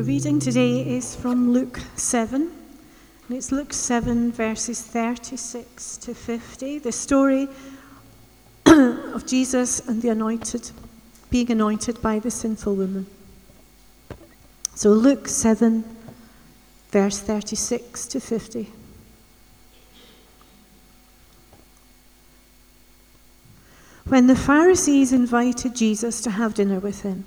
The 0.00 0.06
reading 0.06 0.38
today 0.38 0.96
is 0.96 1.14
from 1.14 1.52
Luke 1.52 1.78
7, 1.94 2.40
and 2.40 3.36
it's 3.36 3.52
Luke 3.52 3.74
7, 3.74 4.32
verses 4.32 4.80
36 4.80 5.98
to 5.98 6.14
50, 6.14 6.78
the 6.78 6.90
story 6.90 7.48
of 8.64 9.26
Jesus 9.26 9.86
and 9.86 10.00
the 10.00 10.08
anointed, 10.08 10.70
being 11.28 11.50
anointed 11.50 12.00
by 12.00 12.18
the 12.18 12.30
sinful 12.30 12.76
woman. 12.76 13.08
So, 14.74 14.88
Luke 14.88 15.28
7, 15.28 15.84
verse 16.88 17.20
36 17.20 18.06
to 18.06 18.20
50. 18.20 18.72
When 24.06 24.28
the 24.28 24.34
Pharisees 24.34 25.12
invited 25.12 25.76
Jesus 25.76 26.22
to 26.22 26.30
have 26.30 26.54
dinner 26.54 26.80
with 26.80 27.02
him, 27.02 27.26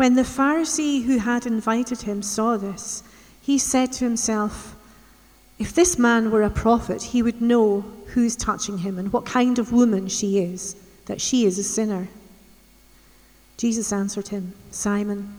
When 0.00 0.14
the 0.14 0.22
Pharisee 0.22 1.04
who 1.04 1.18
had 1.18 1.44
invited 1.44 2.00
him 2.00 2.22
saw 2.22 2.56
this, 2.56 3.02
he 3.42 3.58
said 3.58 3.92
to 3.92 4.06
himself, 4.06 4.74
If 5.58 5.74
this 5.74 5.98
man 5.98 6.30
were 6.30 6.42
a 6.42 6.48
prophet, 6.48 7.02
he 7.02 7.22
would 7.22 7.42
know 7.42 7.82
who's 8.06 8.34
touching 8.34 8.78
him 8.78 8.98
and 8.98 9.12
what 9.12 9.26
kind 9.26 9.58
of 9.58 9.74
woman 9.74 10.08
she 10.08 10.38
is, 10.38 10.74
that 11.04 11.20
she 11.20 11.44
is 11.44 11.58
a 11.58 11.62
sinner. 11.62 12.08
Jesus 13.58 13.92
answered 13.92 14.28
him, 14.28 14.54
Simon, 14.70 15.36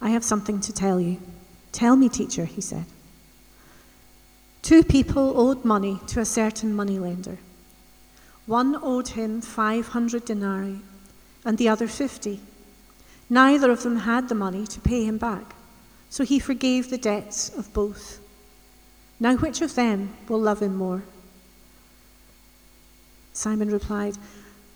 I 0.00 0.10
have 0.10 0.24
something 0.24 0.60
to 0.62 0.72
tell 0.72 0.98
you. 0.98 1.20
Tell 1.70 1.94
me, 1.94 2.08
teacher, 2.08 2.46
he 2.46 2.60
said. 2.60 2.86
Two 4.62 4.82
people 4.82 5.38
owed 5.38 5.64
money 5.64 6.00
to 6.08 6.18
a 6.18 6.24
certain 6.24 6.74
moneylender. 6.74 7.38
One 8.46 8.74
owed 8.74 9.10
him 9.10 9.40
500 9.40 10.24
denarii 10.24 10.80
and 11.44 11.58
the 11.58 11.68
other 11.68 11.86
50. 11.86 12.40
Neither 13.34 13.72
of 13.72 13.82
them 13.82 13.96
had 13.96 14.28
the 14.28 14.34
money 14.36 14.64
to 14.64 14.80
pay 14.80 15.04
him 15.04 15.18
back, 15.18 15.56
so 16.08 16.22
he 16.22 16.38
forgave 16.38 16.88
the 16.88 16.96
debts 16.96 17.48
of 17.58 17.72
both. 17.72 18.20
Now, 19.18 19.34
which 19.34 19.60
of 19.60 19.74
them 19.74 20.14
will 20.28 20.38
love 20.38 20.62
him 20.62 20.76
more? 20.76 21.02
Simon 23.32 23.72
replied, 23.72 24.16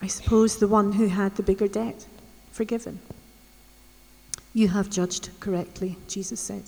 I 0.03 0.09
suppose 0.09 0.56
the 0.56 0.67
one 0.67 0.95
who 0.95 1.06
had 1.06 1.37
the 1.37 1.45
bigger 1.45 1.69
debt, 1.69 2.05
forgiven. 2.50 2.98
You 4.53 4.67
have 4.67 4.91
judged 4.91 5.31
correctly, 5.39 5.97
Jesus 6.09 6.41
said. 6.41 6.65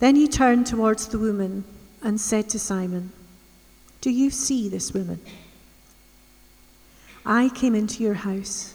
Then 0.00 0.16
he 0.16 0.26
turned 0.26 0.66
towards 0.66 1.06
the 1.06 1.20
woman 1.20 1.62
and 2.02 2.20
said 2.20 2.48
to 2.48 2.58
Simon, 2.58 3.12
Do 4.00 4.10
you 4.10 4.30
see 4.30 4.68
this 4.68 4.92
woman? 4.92 5.20
I 7.24 7.50
came 7.50 7.76
into 7.76 8.02
your 8.02 8.14
house. 8.14 8.74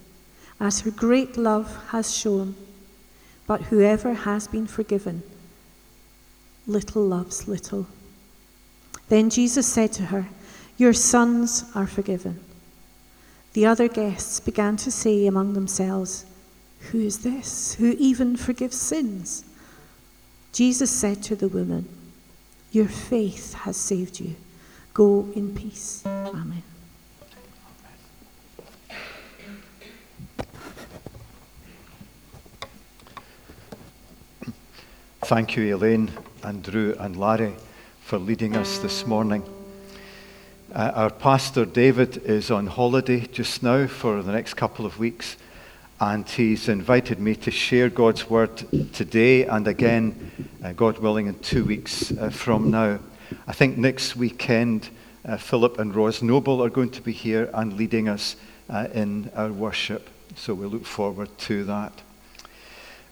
as 0.61 0.81
her 0.81 0.91
great 0.91 1.35
love 1.35 1.75
has 1.89 2.15
shown. 2.15 2.55
But 3.47 3.63
whoever 3.63 4.13
has 4.13 4.47
been 4.47 4.67
forgiven, 4.67 5.23
little 6.67 7.03
loves 7.03 7.47
little. 7.47 7.87
Then 9.09 9.29
Jesus 9.29 9.67
said 9.67 9.91
to 9.93 10.03
her, 10.03 10.27
Your 10.77 10.93
sons 10.93 11.65
are 11.75 11.87
forgiven. 11.87 12.39
The 13.53 13.65
other 13.65 13.89
guests 13.89 14.39
began 14.39 14.77
to 14.77 14.91
say 14.91 15.25
among 15.25 15.53
themselves, 15.53 16.25
Who 16.91 16.99
is 16.99 17.23
this 17.23 17.73
who 17.73 17.95
even 17.99 18.37
forgives 18.37 18.77
sins? 18.77 19.43
Jesus 20.53 20.91
said 20.91 21.23
to 21.23 21.35
the 21.35 21.49
woman, 21.49 21.89
Your 22.71 22.87
faith 22.87 23.53
has 23.55 23.75
saved 23.75 24.19
you. 24.19 24.35
Go 24.93 25.27
in 25.35 25.55
peace. 25.55 26.03
Amen. 26.05 26.63
Thank 35.31 35.55
you, 35.55 35.73
Elaine 35.77 36.11
and 36.43 36.61
Drew 36.61 36.93
and 36.99 37.15
Larry, 37.15 37.55
for 38.01 38.19
leading 38.19 38.57
us 38.57 38.79
this 38.79 39.07
morning. 39.07 39.45
Uh, 40.75 40.91
our 40.93 41.09
pastor 41.09 41.63
David 41.63 42.17
is 42.25 42.51
on 42.51 42.67
holiday 42.67 43.21
just 43.27 43.63
now 43.63 43.87
for 43.87 44.21
the 44.23 44.33
next 44.33 44.55
couple 44.55 44.85
of 44.85 44.99
weeks, 44.99 45.37
and 46.01 46.27
he's 46.27 46.67
invited 46.67 47.17
me 47.17 47.35
to 47.35 47.49
share 47.49 47.89
God's 47.89 48.29
word 48.29 48.57
today 48.91 49.45
and 49.45 49.69
again, 49.69 50.49
uh, 50.65 50.73
God 50.73 50.97
willing, 50.97 51.27
in 51.27 51.39
two 51.39 51.63
weeks 51.63 52.11
uh, 52.11 52.29
from 52.29 52.69
now. 52.69 52.99
I 53.47 53.53
think 53.53 53.77
next 53.77 54.17
weekend, 54.17 54.89
uh, 55.23 55.37
Philip 55.37 55.79
and 55.79 55.95
Rose 55.95 56.21
Noble 56.21 56.61
are 56.61 56.69
going 56.69 56.91
to 56.91 57.01
be 57.01 57.13
here 57.13 57.49
and 57.53 57.77
leading 57.77 58.09
us 58.09 58.35
uh, 58.69 58.89
in 58.93 59.31
our 59.33 59.53
worship. 59.53 60.09
So 60.35 60.53
we 60.53 60.65
look 60.65 60.85
forward 60.85 61.29
to 61.37 61.63
that. 61.63 61.93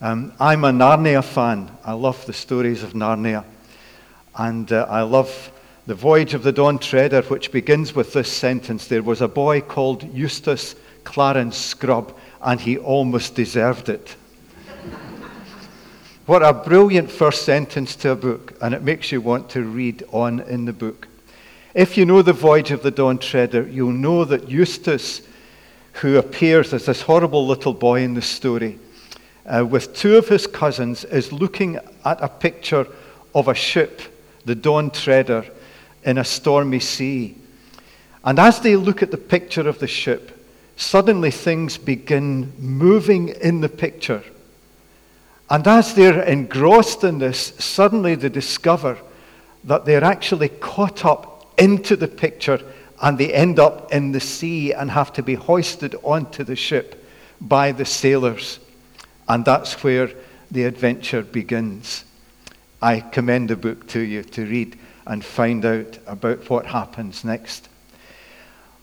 Um, 0.02 0.32
I'm 0.40 0.64
a 0.64 0.72
Narnia 0.72 1.22
fan. 1.22 1.70
I 1.84 1.92
love 1.92 2.26
the 2.26 2.32
stories 2.32 2.84
of 2.84 2.94
Narnia. 2.94 3.44
And 4.34 4.72
uh, 4.72 4.86
I 4.90 5.02
love 5.02 5.52
the 5.88 5.94
Voyage 5.94 6.34
of 6.34 6.42
the 6.42 6.54
Dawn 6.54 6.80
Treader, 6.80 7.22
which 7.24 7.52
begins 7.52 7.94
with 7.94 8.14
this 8.14 8.32
sentence 8.32 8.88
There 8.88 9.04
was 9.04 9.20
a 9.20 9.28
boy 9.28 9.60
called 9.60 10.04
Eustace 10.16 10.76
Clarence 11.04 11.58
Scrubb, 11.58 12.16
and 12.42 12.62
he 12.62 12.78
almost 12.78 13.36
deserved 13.36 13.90
it. 13.90 14.16
what 16.28 16.44
a 16.44 16.54
brilliant 16.54 17.12
first 17.12 17.44
sentence 17.44 17.98
to 17.98 18.12
a 18.12 18.16
book, 18.16 18.54
and 18.62 18.74
it 18.74 18.84
makes 18.84 19.12
you 19.12 19.20
want 19.20 19.50
to 19.50 19.64
read 19.64 20.04
on 20.14 20.40
in 20.40 20.64
the 20.64 20.72
book. 20.72 21.10
If 21.74 21.98
you 21.98 22.06
know 22.06 22.22
the 22.22 22.32
Voyage 22.32 22.72
of 22.72 22.84
the 22.84 22.92
Dawn 22.92 23.18
Treader, 23.18 23.68
you'll 23.68 23.92
know 23.92 24.24
that 24.24 24.50
Eustace, 24.50 25.24
who 25.96 26.18
appears 26.18 26.74
as 26.74 26.86
this 26.86 27.02
horrible 27.02 27.46
little 27.46 27.74
boy 27.74 28.02
in 28.02 28.14
the 28.14 28.22
story, 28.22 28.80
uh, 29.50 29.66
with 29.66 29.96
two 29.96 30.18
of 30.18 30.28
his 30.28 30.48
cousins, 30.48 31.04
is 31.06 31.34
looking 31.34 31.80
at 32.06 32.22
a 32.22 32.30
picture 32.30 32.88
of 33.34 33.48
a 33.48 33.56
ship, 33.56 34.02
the 34.46 34.56
Dawn 34.56 34.92
Treader, 34.92 35.46
in 36.04 36.18
a 36.18 36.24
stormy 36.24 36.80
sea. 36.80 37.36
And 38.24 38.40
as 38.40 38.60
they 38.60 38.76
look 38.76 39.02
at 39.02 39.12
the 39.12 39.18
picture 39.18 39.68
of 39.68 39.80
the 39.80 39.88
ship, 39.88 40.38
suddenly 40.76 41.32
things 41.32 41.78
begin 41.78 42.54
moving 42.58 43.30
in 43.30 43.62
the 43.62 43.70
picture. 43.70 44.24
And 45.50 45.68
as 45.68 45.94
they're 45.96 46.24
engrossed 46.24 47.04
in 47.04 47.18
this, 47.18 47.54
suddenly 47.58 48.16
they 48.16 48.30
discover 48.30 48.98
that 49.64 49.86
they're 49.86 50.04
actually 50.04 50.50
caught 50.50 51.04
up 51.04 51.54
into 51.60 51.96
the 51.96 52.08
picture 52.08 52.62
and 53.02 53.18
they 53.18 53.34
end 53.34 53.60
up 53.60 53.92
in 53.92 54.12
the 54.12 54.20
sea 54.20 54.74
and 54.74 54.92
have 54.92 55.12
to 55.14 55.24
be 55.24 55.34
hoisted 55.34 55.96
onto 56.04 56.44
the 56.44 56.56
ship 56.56 57.06
by 57.42 57.72
the 57.72 57.86
sailors. 57.86 58.60
And 59.30 59.46
that's 59.46 59.84
where 59.84 60.10
the 60.50 60.64
adventure 60.64 61.22
begins. 61.22 62.04
I 62.82 63.00
commend 63.00 63.50
the 63.50 63.56
book 63.56 63.88
to 63.90 64.00
you 64.00 64.24
to 64.24 64.46
read 64.46 64.78
and 65.06 65.24
find 65.24 65.64
out 65.64 66.00
about 66.08 66.50
what 66.50 66.66
happens 66.66 67.24
next. 67.24 67.70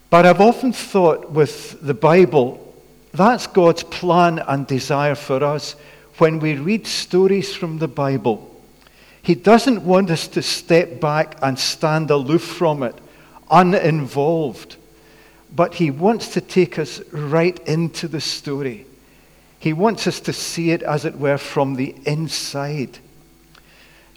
But 0.09 0.25
I've 0.25 0.41
often 0.41 0.73
thought 0.73 1.33
with 1.33 1.81
the 1.85 1.95
Bible, 1.95 2.75
that's 3.13 3.49
God's 3.49 3.83
plan 3.83 4.39
and 4.39 4.67
desire 4.67 5.17
for 5.17 5.43
us 5.43 5.75
when 6.19 6.39
we 6.39 6.55
read 6.55 6.87
stories 6.87 7.55
from 7.55 7.79
the 7.79 7.89
Bible. 7.89 8.53
He 9.23 9.35
doesn't 9.35 9.85
want 9.85 10.11
us 10.11 10.29
to 10.29 10.43
step 10.43 11.01
back 11.01 11.37
and 11.43 11.59
stand 11.59 12.11
aloof 12.11 12.45
from 12.45 12.85
it, 12.85 12.95
uninvolved, 13.51 14.77
but 15.55 15.75
He 15.75 15.91
wants 15.91 16.29
to 16.35 16.41
take 16.41 16.79
us 16.79 17.01
right 17.11 17.59
into 17.67 18.07
the 18.07 18.21
story. 18.21 18.86
He 19.59 19.73
wants 19.73 20.07
us 20.07 20.21
to 20.21 20.33
see 20.33 20.71
it, 20.71 20.83
as 20.83 21.05
it 21.05 21.19
were, 21.19 21.39
from 21.39 21.75
the 21.75 21.95
inside. 22.05 22.99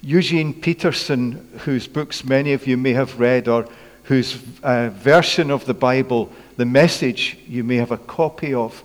Eugene 0.02 0.54
Peterson, 0.54 1.48
whose 1.64 1.86
books 1.86 2.24
many 2.24 2.52
of 2.52 2.66
you 2.66 2.76
may 2.76 2.92
have 2.92 3.20
read, 3.20 3.48
or 3.48 3.66
whose 4.04 4.38
uh, 4.62 4.90
version 4.90 5.50
of 5.50 5.66
the 5.66 5.74
Bible, 5.74 6.32
the 6.56 6.64
message, 6.64 7.38
you 7.46 7.62
may 7.64 7.76
have 7.76 7.90
a 7.90 7.98
copy 7.98 8.54
of, 8.54 8.82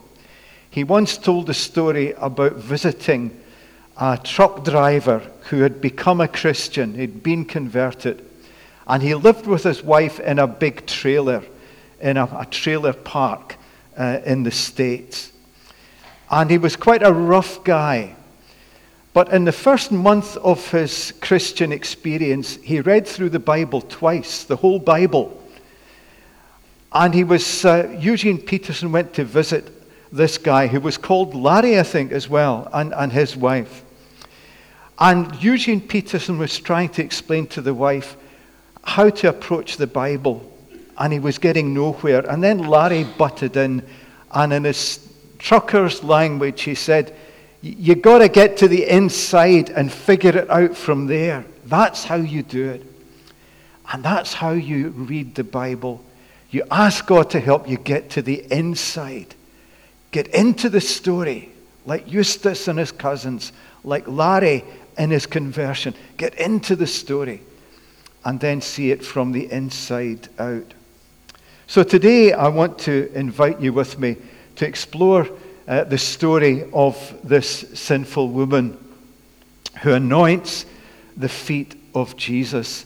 he 0.70 0.84
once 0.84 1.16
told 1.16 1.48
a 1.48 1.54
story 1.54 2.12
about 2.18 2.54
visiting 2.54 3.38
a 3.98 4.18
truck 4.22 4.62
driver 4.64 5.20
who 5.48 5.60
had 5.60 5.80
become 5.80 6.20
a 6.20 6.28
Christian, 6.28 6.94
he'd 6.94 7.22
been 7.22 7.44
converted, 7.44 8.24
and 8.86 9.02
he 9.02 9.14
lived 9.14 9.46
with 9.46 9.64
his 9.64 9.82
wife 9.82 10.20
in 10.20 10.38
a 10.38 10.46
big 10.46 10.86
trailer, 10.86 11.42
in 12.00 12.16
a, 12.16 12.24
a 12.24 12.46
trailer 12.50 12.92
park 12.92 13.56
uh, 13.96 14.18
in 14.24 14.42
the 14.42 14.50
States. 14.50 15.32
And 16.30 16.50
he 16.50 16.58
was 16.58 16.76
quite 16.76 17.02
a 17.02 17.12
rough 17.12 17.62
guy. 17.64 18.16
But 19.12 19.32
in 19.32 19.44
the 19.44 19.52
first 19.52 19.92
month 19.92 20.36
of 20.36 20.70
his 20.70 21.12
Christian 21.20 21.72
experience, 21.72 22.56
he 22.56 22.80
read 22.80 23.06
through 23.06 23.30
the 23.30 23.38
Bible 23.38 23.80
twice, 23.80 24.44
the 24.44 24.56
whole 24.56 24.78
Bible. 24.78 25.42
And 26.92 27.14
he 27.14 27.24
was, 27.24 27.64
uh, 27.64 27.96
Eugene 27.98 28.38
Peterson 28.38 28.92
went 28.92 29.14
to 29.14 29.24
visit 29.24 29.72
this 30.12 30.38
guy 30.38 30.66
who 30.66 30.80
was 30.80 30.98
called 30.98 31.34
Larry, 31.34 31.78
I 31.78 31.82
think, 31.82 32.12
as 32.12 32.28
well, 32.28 32.68
and, 32.72 32.92
and 32.94 33.12
his 33.12 33.36
wife. 33.36 33.84
And 34.98 35.42
Eugene 35.42 35.80
Peterson 35.80 36.38
was 36.38 36.58
trying 36.58 36.88
to 36.90 37.02
explain 37.02 37.46
to 37.48 37.60
the 37.60 37.74
wife 37.74 38.16
how 38.82 39.10
to 39.10 39.28
approach 39.28 39.76
the 39.76 39.86
Bible, 39.86 40.50
and 40.98 41.12
he 41.12 41.18
was 41.18 41.38
getting 41.38 41.74
nowhere. 41.74 42.20
And 42.30 42.42
then 42.42 42.58
Larry 42.58 43.04
butted 43.04 43.56
in, 43.56 43.82
and 44.30 44.52
in 44.52 44.64
his 44.64 45.05
trucker's 45.38 46.02
language, 46.02 46.62
he 46.62 46.74
said, 46.74 47.14
You've 47.62 48.02
got 48.02 48.18
to 48.18 48.28
get 48.28 48.58
to 48.58 48.68
the 48.68 48.88
inside 48.88 49.70
and 49.70 49.92
figure 49.92 50.36
it 50.36 50.48
out 50.50 50.76
from 50.76 51.06
there. 51.06 51.44
That's 51.64 52.04
how 52.04 52.16
you 52.16 52.42
do 52.42 52.68
it. 52.70 52.82
And 53.92 54.04
that's 54.04 54.34
how 54.34 54.52
you 54.52 54.90
read 54.90 55.34
the 55.34 55.44
Bible. 55.44 56.04
You 56.50 56.64
ask 56.70 57.06
God 57.06 57.30
to 57.30 57.40
help 57.40 57.68
you 57.68 57.76
get 57.76 58.10
to 58.10 58.22
the 58.22 58.44
inside, 58.52 59.34
get 60.10 60.28
into 60.28 60.68
the 60.68 60.80
story, 60.80 61.50
like 61.86 62.10
Eustace 62.10 62.68
and 62.68 62.78
his 62.78 62.92
cousins, 62.92 63.52
like 63.84 64.06
Larry 64.06 64.64
in 64.98 65.10
his 65.10 65.26
conversion. 65.26 65.94
Get 66.16 66.34
into 66.34 66.76
the 66.76 66.86
story 66.86 67.42
and 68.24 68.40
then 68.40 68.60
see 68.60 68.90
it 68.90 69.04
from 69.04 69.32
the 69.32 69.50
inside 69.50 70.28
out. 70.38 70.74
So 71.68 71.82
today 71.82 72.32
I 72.32 72.48
want 72.48 72.78
to 72.80 73.10
invite 73.14 73.60
you 73.60 73.72
with 73.72 73.98
me 73.98 74.16
to 74.56 74.66
explore 74.66 75.28
uh, 75.68 75.84
the 75.84 75.98
story 75.98 76.64
of 76.72 77.18
this 77.22 77.48
sinful 77.74 78.28
woman 78.28 78.78
who 79.82 79.92
anoints 79.92 80.66
the 81.16 81.28
feet 81.28 81.74
of 81.94 82.16
Jesus. 82.16 82.84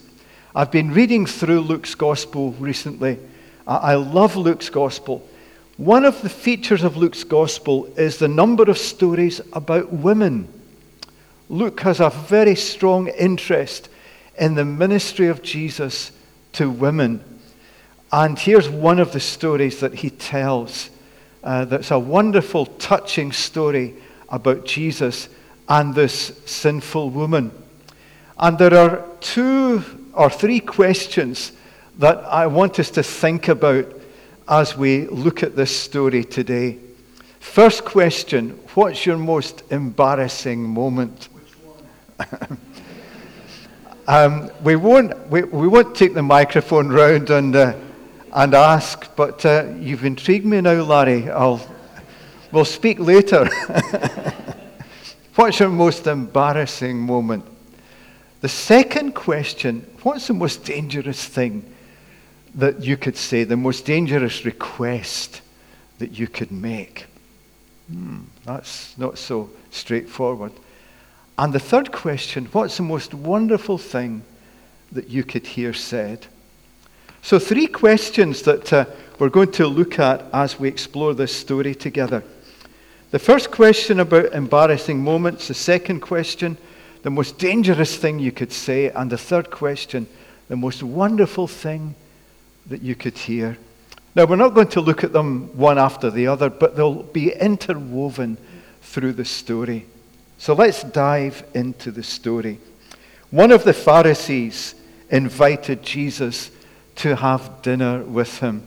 I've 0.55 0.72
been 0.72 0.93
reading 0.93 1.26
through 1.26 1.61
Luke's 1.61 1.94
gospel 1.94 2.52
recently. 2.52 3.19
I, 3.67 3.76
I 3.76 3.94
love 3.94 4.37
Luke's 4.37 4.70
gospel. 4.70 5.26
One 5.76 6.05
of 6.05 6.20
the 6.22 6.28
features 6.28 6.82
of 6.82 6.96
Luke's 6.96 7.25
gospel 7.25 7.87
is 7.96 8.19
the 8.19 8.28
number 8.28 8.64
of 8.64 8.76
stories 8.76 9.40
about 9.52 9.93
women. 9.93 10.49
Luke 11.49 11.81
has 11.81 12.00
a 12.00 12.11
very 12.11 12.55
strong 12.55 13.08
interest 13.08 13.88
in 14.38 14.55
the 14.55 14.64
ministry 14.64 15.28
of 15.28 15.43
Jesus 15.43 16.12
to 16.52 16.70
women. 16.70 17.25
And 18.12 18.38
here's 18.38 18.69
one 18.69 18.99
of 18.99 19.12
the 19.12 19.20
stories 19.20 19.81
that 19.81 19.94
he 19.94 20.11
tells 20.11 20.90
uh, 21.43 21.65
that's 21.65 21.91
a 21.91 21.99
wonderful, 21.99 22.67
touching 22.67 23.33
story 23.33 23.95
about 24.29 24.65
Jesus 24.65 25.29
and 25.69 25.95
this 25.95 26.41
sinful 26.47 27.11
woman. 27.11 27.51
And 28.39 28.59
there 28.59 28.75
are 28.75 29.07
two 29.21 29.83
or 30.13 30.31
three 30.31 30.61
questions 30.61 31.53
that 31.99 32.19
I 32.25 32.47
want 32.47 32.79
us 32.79 32.91
to 32.91 33.03
think 33.03 33.49
about 33.49 33.87
as 34.49 34.77
we 34.77 35.07
look 35.07 35.43
at 35.43 35.57
this 35.57 35.75
story 35.75 36.25
today. 36.25 36.79
First 37.39 37.85
question 37.85 38.51
What's 38.75 39.05
your 39.05 39.19
most 39.19 39.63
embarrassing 39.71 40.63
moment? 40.63 41.29
um, 44.07 44.51
we, 44.63 44.77
won't, 44.77 45.29
we, 45.29 45.43
we 45.43 45.67
won't 45.67 45.97
take 45.97 46.15
the 46.15 46.23
microphone 46.23 46.89
round 46.89 47.31
and, 47.31 47.57
uh, 47.57 47.75
and 48.32 48.55
ask, 48.55 49.15
but 49.17 49.44
uh, 49.44 49.67
you've 49.79 50.05
intrigued 50.05 50.47
me 50.47 50.61
now, 50.61 50.82
Larry. 50.82 51.29
I'll, 51.31 51.61
we'll 52.53 52.65
speak 52.65 52.99
later. 52.99 53.49
What's 55.35 55.59
your 55.59 55.69
most 55.69 56.06
embarrassing 56.06 56.99
moment? 56.99 57.44
The 58.41 58.49
second 58.49 59.15
question 59.15 59.87
What's 60.03 60.29
the 60.29 60.35
most 60.35 60.65
dangerous 60.65 61.23
thing 61.25 61.62
that 62.55 62.82
you 62.82 62.97
could 62.97 63.17
say, 63.17 63.44
the 63.44 63.56
most 63.56 63.85
dangerous 63.85 64.44
request 64.47 65.43
that 65.99 66.19
you 66.19 66.27
could 66.27 66.50
make? 66.50 67.06
Hmm, 67.91 68.21
that's 68.44 68.97
not 68.97 69.19
so 69.19 69.50
straightforward. 69.71 70.53
And 71.37 71.53
the 71.53 71.61
third 71.61 71.93
question 71.93 72.47
what's 72.53 72.77
the 72.77 72.82
most 72.82 73.12
wonderful 73.12 73.79
thing 73.79 74.23
that 74.93 75.09
you 75.09 75.25
could 75.25 75.47
hear 75.47 75.73
said? 75.75 76.27
So, 77.22 77.38
three 77.38 77.67
questions 77.67 78.43
that 78.43 78.72
uh, 78.72 78.84
we're 79.19 79.28
going 79.28 79.52
to 79.52 79.67
look 79.67 79.99
at 79.99 80.25
as 80.32 80.58
we 80.58 80.69
explore 80.69 81.14
this 81.14 81.34
story 81.37 81.75
together. 81.75 82.25
The 83.11 83.19
first 83.19 83.50
question 83.50 84.00
about 84.00 84.32
embarrassing 84.32 85.02
moments, 85.02 85.49
the 85.49 85.55
second 85.55 86.00
question, 86.00 86.56
the 87.02 87.11
most 87.11 87.38
dangerous 87.38 87.96
thing 87.96 88.19
you 88.19 88.32
could 88.32 88.52
say, 88.52 88.88
and 88.88 89.11
the 89.11 89.19
third 89.19 89.50
question, 89.50 90.06
the 90.49 90.56
most 90.56 90.82
wonderful 90.82 91.46
thing 91.46 91.94
that 92.67 92.82
you 92.82 92.94
could 92.94 93.19
hear. 93.19 93.58
Now, 94.14 94.25
we're 94.25 94.37
not 94.37 94.55
going 94.55 94.69
to 94.69 94.81
look 94.81 95.05
at 95.05 95.12
them 95.12 95.56
one 95.56 95.78
after 95.78 96.11
the 96.11 96.26
other, 96.26 96.49
but 96.49 96.75
they'll 96.75 97.02
be 97.02 97.32
interwoven 97.32 98.38
through 98.82 99.12
the 99.12 99.25
story. 99.25 99.87
So 100.38 100.55
let's 100.55 100.82
dive 100.82 101.44
into 101.55 101.90
the 101.90 102.02
story. 102.02 102.58
One 103.31 103.52
of 103.52 103.64
the 103.64 103.75
Pharisees 103.75 104.75
invited 105.11 105.82
Jesus 105.82 106.50
to 107.00 107.17
have 107.17 107.62
dinner 107.62 108.02
with 108.02 108.38
him. 108.41 108.67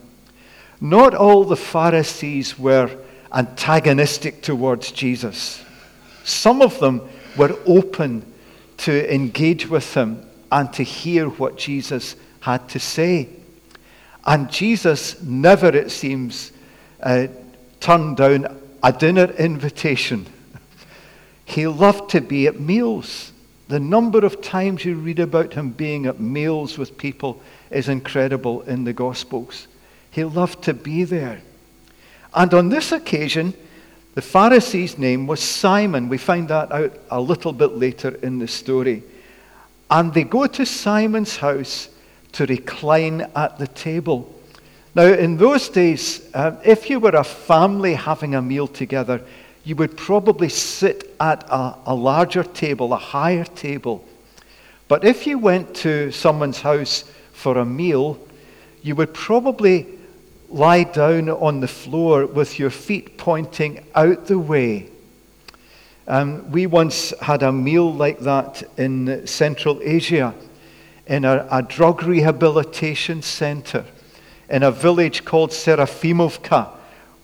Not 0.82 1.14
all 1.14 1.44
the 1.44 1.56
Pharisees 1.56 2.58
were 2.58 2.90
antagonistic 3.32 4.42
towards 4.42 4.92
Jesus. 4.92 5.64
Some 6.24 6.62
of 6.62 6.80
them 6.80 7.02
were 7.38 7.58
open 7.66 8.26
to 8.78 9.14
engage 9.14 9.68
with 9.68 9.94
him 9.94 10.26
and 10.52 10.72
to 10.74 10.84
hear 10.84 11.30
what 11.30 11.58
Jesus 11.58 12.16
had 12.40 12.68
to 12.70 12.80
say. 12.80 13.30
And 14.26 14.52
Jesus 14.52 15.22
never, 15.22 15.68
it 15.68 15.92
seems, 15.92 16.52
uh, 17.02 17.28
turned 17.80 18.18
down 18.18 18.48
a 18.82 18.92
dinner 18.92 19.26
invitation 19.38 20.26
he 21.46 21.68
loved 21.68 22.10
to 22.12 22.22
be 22.22 22.48
at 22.48 22.60
meals. 22.60 23.33
The 23.68 23.80
number 23.80 24.26
of 24.26 24.42
times 24.42 24.84
you 24.84 24.96
read 24.96 25.20
about 25.20 25.54
him 25.54 25.72
being 25.72 26.06
at 26.06 26.20
meals 26.20 26.78
with 26.78 26.98
people 26.98 27.42
is 27.72 27.88
incredible 27.88 28.62
in 28.64 28.84
the 28.84 28.94
Gospels. 28.94 29.68
He 30.12 30.24
loved 30.24 30.64
to 30.64 30.74
be 30.74 31.06
there. 31.06 31.42
And 32.34 32.54
on 32.54 32.70
this 32.70 32.92
occasion, 32.92 33.54
the 34.16 34.22
Pharisee's 34.22 34.98
name 34.98 35.28
was 35.28 35.40
Simon. 35.40 36.10
We 36.10 36.18
find 36.18 36.48
that 36.50 36.72
out 36.72 36.94
a 37.10 37.20
little 37.20 37.54
bit 37.54 37.78
later 37.78 38.10
in 38.22 38.38
the 38.38 38.48
story. 38.48 39.04
And 39.90 40.14
they 40.14 40.24
go 40.24 40.46
to 40.46 40.66
Simon's 40.66 41.38
house 41.38 41.90
to 42.34 42.46
recline 42.46 43.22
at 43.36 43.58
the 43.58 43.68
table. 43.68 44.34
Now, 44.96 45.06
in 45.06 45.38
those 45.38 45.70
days, 45.70 46.30
uh, 46.34 46.56
if 46.64 46.90
you 46.90 47.00
were 47.00 47.16
a 47.16 47.24
family 47.24 47.96
having 47.96 48.36
a 48.36 48.42
meal 48.42 48.68
together, 48.68 49.24
you 49.64 49.76
would 49.76 49.96
probably 49.96 50.50
sit 50.50 51.16
at 51.20 51.44
a, 51.50 51.76
a 51.86 51.96
larger 51.96 52.44
table, 52.44 52.94
a 52.94 52.98
higher 52.98 53.46
table. 53.46 54.06
But 54.88 55.06
if 55.06 55.26
you 55.26 55.40
went 55.40 55.74
to 55.78 56.12
someone's 56.12 56.62
house 56.62 57.06
for 57.32 57.58
a 57.58 57.66
meal, 57.66 58.20
you 58.82 58.96
would 58.96 59.14
probably 59.14 59.88
lie 60.50 60.84
down 60.84 61.30
on 61.30 61.62
the 61.62 61.68
floor 61.68 62.26
with 62.26 62.60
your 62.60 62.70
feet 62.70 63.18
pointing 63.18 63.86
out 63.96 64.28
the 64.28 64.38
way. 64.38 64.90
Um, 66.08 66.52
we 66.52 66.68
once 66.68 67.14
had 67.22 67.44
a 67.44 67.52
meal 67.52 67.92
like 67.92 68.20
that 68.20 68.62
in 68.78 69.26
Central 69.26 69.80
Asia 69.82 70.36
in 71.08 71.24
a, 71.24 71.48
a 71.50 71.62
drug 71.62 72.04
rehabilitation 72.04 73.22
center 73.22 73.86
in 74.50 74.64
a 74.64 74.72
village 74.72 75.24
called 75.24 75.52
Serafimovka 75.52 76.70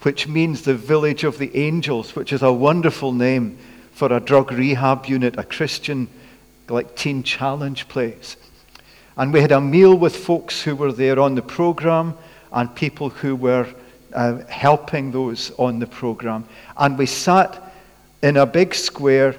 which 0.02 0.28
means 0.28 0.62
the 0.62 0.76
village 0.76 1.24
of 1.24 1.38
the 1.38 1.56
angels, 1.56 2.16
which 2.16 2.32
is 2.32 2.42
a 2.42 2.54
wonderful 2.54 3.12
name 3.12 3.58
for 3.92 4.12
a 4.14 4.20
drug 4.20 4.52
rehab 4.52 5.06
unit, 5.06 5.38
a 5.38 5.44
Christian 5.44 6.08
like 6.70 6.96
teen 6.96 7.24
challenge 7.24 7.88
place. 7.88 8.38
And 9.18 9.34
we 9.34 9.42
had 9.42 9.52
a 9.52 9.60
meal 9.60 9.96
with 9.96 10.16
folks 10.16 10.62
who 10.62 10.76
were 10.76 10.94
there 10.94 11.20
on 11.20 11.36
the 11.36 11.42
program 11.42 12.18
and 12.52 12.74
people 12.74 13.10
who 13.10 13.36
were 13.36 13.68
uh, 14.14 14.38
helping 14.48 15.12
those 15.12 15.52
on 15.58 15.80
the 15.80 15.88
program. 15.88 16.46
And 16.78 16.98
we 16.98 17.06
sat 17.06 17.74
in 18.22 18.38
a 18.38 18.46
big 18.46 18.74
square 18.74 19.36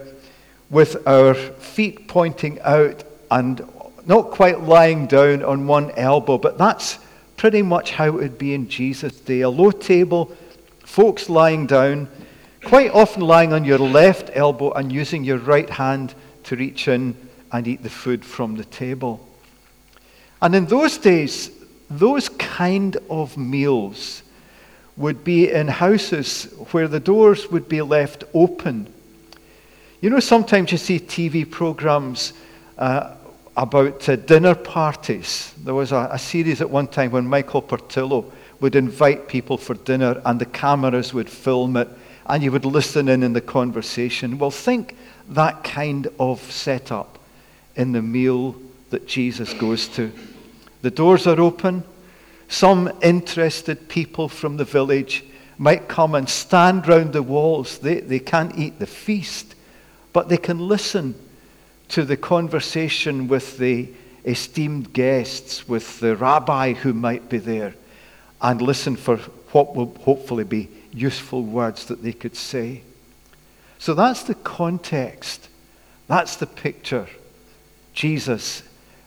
with 0.68 1.06
our 1.06 1.34
feet 1.34 2.08
pointing 2.08 2.60
out 2.60 3.02
and 3.30 3.66
not 4.06 4.30
quite 4.30 4.60
lying 4.60 5.06
down 5.06 5.42
on 5.42 5.66
one 5.66 5.90
elbow, 5.92 6.38
but 6.38 6.58
that's 6.58 6.98
pretty 7.36 7.62
much 7.62 7.92
how 7.92 8.06
it 8.06 8.14
would 8.14 8.38
be 8.38 8.54
in 8.54 8.68
Jesus' 8.68 9.18
day. 9.20 9.40
A 9.40 9.48
low 9.48 9.70
table, 9.70 10.36
folks 10.90 11.28
lying 11.30 11.66
down, 11.66 12.08
quite 12.64 12.90
often 12.90 13.22
lying 13.22 13.52
on 13.52 13.64
your 13.64 13.78
left 13.78 14.28
elbow 14.34 14.72
and 14.72 14.90
using 14.90 15.22
your 15.22 15.38
right 15.38 15.70
hand 15.70 16.12
to 16.42 16.56
reach 16.56 16.88
in 16.88 17.16
and 17.52 17.68
eat 17.68 17.80
the 17.84 17.88
food 17.88 18.24
from 18.24 18.56
the 18.56 18.64
table. 18.64 19.24
And 20.42 20.52
in 20.52 20.66
those 20.66 20.98
days, 20.98 21.52
those 21.88 22.28
kind 22.28 22.96
of 23.08 23.36
meals 23.38 24.24
would 24.96 25.22
be 25.22 25.48
in 25.48 25.68
houses 25.68 26.52
where 26.72 26.88
the 26.88 26.98
doors 26.98 27.48
would 27.52 27.68
be 27.68 27.82
left 27.82 28.24
open. 28.34 28.92
You 30.00 30.10
know, 30.10 30.18
sometimes 30.18 30.72
you 30.72 30.78
see 30.78 30.98
TV 30.98 31.48
programs 31.48 32.32
uh, 32.78 33.14
about 33.56 34.08
uh, 34.08 34.16
dinner 34.16 34.56
parties. 34.56 35.54
There 35.62 35.74
was 35.74 35.92
a, 35.92 36.08
a 36.10 36.18
series 36.18 36.60
at 36.60 36.68
one 36.68 36.88
time 36.88 37.12
when 37.12 37.28
Michael 37.28 37.62
Portillo 37.62 38.32
would 38.60 38.76
invite 38.76 39.28
people 39.28 39.56
for 39.56 39.74
dinner 39.74 40.20
and 40.24 40.40
the 40.40 40.46
cameras 40.46 41.14
would 41.14 41.30
film 41.30 41.76
it 41.76 41.88
and 42.26 42.42
you 42.42 42.52
would 42.52 42.64
listen 42.64 43.08
in 43.08 43.22
in 43.22 43.32
the 43.32 43.40
conversation. 43.40 44.38
Well, 44.38 44.50
think 44.50 44.96
that 45.28 45.64
kind 45.64 46.08
of 46.18 46.40
setup 46.52 47.18
in 47.74 47.92
the 47.92 48.02
meal 48.02 48.54
that 48.90 49.06
Jesus 49.06 49.52
goes 49.54 49.88
to. 49.88 50.12
The 50.82 50.90
doors 50.90 51.26
are 51.26 51.40
open. 51.40 51.84
Some 52.48 52.92
interested 53.02 53.88
people 53.88 54.28
from 54.28 54.56
the 54.56 54.64
village 54.64 55.24
might 55.58 55.88
come 55.88 56.14
and 56.14 56.28
stand 56.28 56.88
round 56.88 57.12
the 57.12 57.22
walls. 57.22 57.78
They, 57.78 58.00
they 58.00 58.18
can't 58.18 58.56
eat 58.58 58.78
the 58.78 58.86
feast, 58.86 59.54
but 60.12 60.28
they 60.28 60.36
can 60.36 60.58
listen 60.58 61.14
to 61.88 62.04
the 62.04 62.16
conversation 62.16 63.28
with 63.28 63.58
the 63.58 63.88
esteemed 64.24 64.92
guests, 64.92 65.68
with 65.68 66.00
the 66.00 66.16
rabbi 66.16 66.72
who 66.72 66.92
might 66.92 67.28
be 67.28 67.38
there, 67.38 67.74
and 68.42 68.62
listen 68.62 68.96
for 68.96 69.16
what 69.52 69.74
will 69.74 69.94
hopefully 70.00 70.44
be 70.44 70.68
useful 70.92 71.42
words 71.42 71.86
that 71.86 72.02
they 72.02 72.12
could 72.12 72.36
say. 72.36 72.82
So 73.78 73.94
that's 73.94 74.22
the 74.22 74.34
context. 74.34 75.48
That's 76.06 76.36
the 76.36 76.46
picture. 76.46 77.06
Jesus 77.92 78.62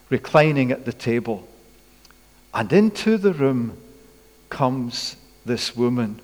reclining 0.09 0.71
at 0.71 0.85
the 0.85 0.93
table. 0.93 1.47
And 2.53 2.71
into 2.71 3.17
the 3.17 3.33
room 3.33 3.77
comes 4.49 5.15
this 5.45 5.75
woman. 5.75 6.21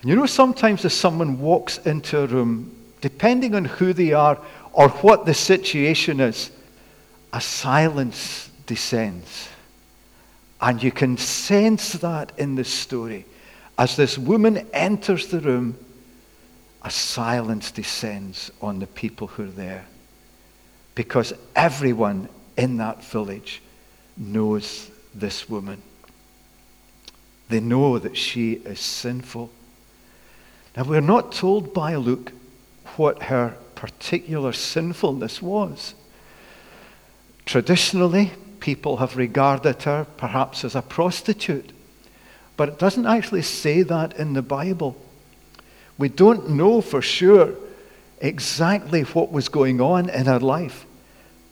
And 0.00 0.10
you 0.10 0.16
know, 0.16 0.26
sometimes 0.26 0.84
as 0.84 0.94
someone 0.94 1.38
walks 1.40 1.78
into 1.78 2.20
a 2.20 2.26
room, 2.26 2.74
depending 3.00 3.54
on 3.54 3.64
who 3.66 3.92
they 3.92 4.12
are 4.12 4.38
or 4.72 4.88
what 4.88 5.26
the 5.26 5.34
situation 5.34 6.20
is, 6.20 6.50
a 7.32 7.40
silence 7.40 8.50
descends. 8.66 9.49
And 10.60 10.82
you 10.82 10.92
can 10.92 11.16
sense 11.16 11.94
that 11.94 12.32
in 12.36 12.54
the 12.54 12.64
story. 12.64 13.24
As 13.78 13.96
this 13.96 14.18
woman 14.18 14.66
enters 14.74 15.28
the 15.28 15.40
room, 15.40 15.78
a 16.82 16.90
silence 16.90 17.70
descends 17.70 18.50
on 18.60 18.78
the 18.78 18.86
people 18.86 19.26
who 19.26 19.44
are 19.44 19.46
there. 19.46 19.86
Because 20.94 21.32
everyone 21.56 22.28
in 22.56 22.76
that 22.76 23.02
village 23.04 23.62
knows 24.16 24.90
this 25.14 25.48
woman. 25.48 25.80
They 27.48 27.60
know 27.60 27.98
that 27.98 28.16
she 28.16 28.52
is 28.52 28.80
sinful. 28.80 29.50
Now, 30.76 30.84
we're 30.84 31.00
not 31.00 31.32
told 31.32 31.74
by 31.74 31.96
Luke 31.96 32.32
what 32.96 33.24
her 33.24 33.56
particular 33.74 34.52
sinfulness 34.52 35.40
was. 35.40 35.94
Traditionally, 37.46 38.32
people 38.60 38.98
have 38.98 39.16
regarded 39.16 39.82
her 39.82 40.06
perhaps 40.16 40.64
as 40.64 40.74
a 40.74 40.82
prostitute, 40.82 41.72
but 42.56 42.68
it 42.68 42.78
doesn't 42.78 43.06
actually 43.06 43.42
say 43.42 43.82
that 43.82 44.16
in 44.16 44.34
the 44.34 44.42
Bible. 44.42 44.96
We 45.98 46.08
don't 46.08 46.50
know 46.50 46.80
for 46.80 47.02
sure 47.02 47.54
exactly 48.20 49.02
what 49.02 49.32
was 49.32 49.48
going 49.48 49.80
on 49.80 50.08
in 50.08 50.26
her 50.26 50.40
life, 50.40 50.86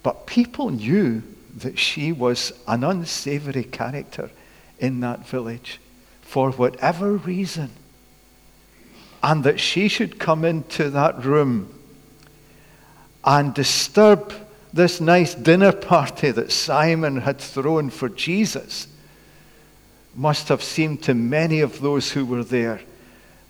but 0.03 0.27
people 0.27 0.71
knew 0.71 1.23
that 1.57 1.79
she 1.79 2.13
was 2.13 2.53
an 2.67 2.85
unsavory 2.85 3.65
character 3.65 4.31
in 4.79 5.01
that 5.01 5.27
village 5.27 5.81
for 6.21 6.51
whatever 6.53 7.13
reason, 7.17 7.71
and 9.23 9.45
that 9.45 9.59
she 9.59 9.89
should 9.89 10.19
come 10.19 10.45
into 10.45 10.91
that 10.91 11.25
room 11.25 11.75
and 13.25 13.53
disturb 13.55 14.33
this 14.73 15.01
nice 15.01 15.35
dinner 15.35 15.73
party 15.73 16.31
that 16.31 16.53
Simon 16.53 17.23
had 17.23 17.39
thrown 17.39 17.91
for 17.91 18.09
Jesus 18.09 18.87
must 20.15 20.49
have 20.49 20.63
seemed 20.63 21.03
to 21.05 21.15
many 21.15 21.61
of 21.61 21.81
those 21.81 22.11
who 22.11 22.27
were 22.27 22.45
there 22.45 22.81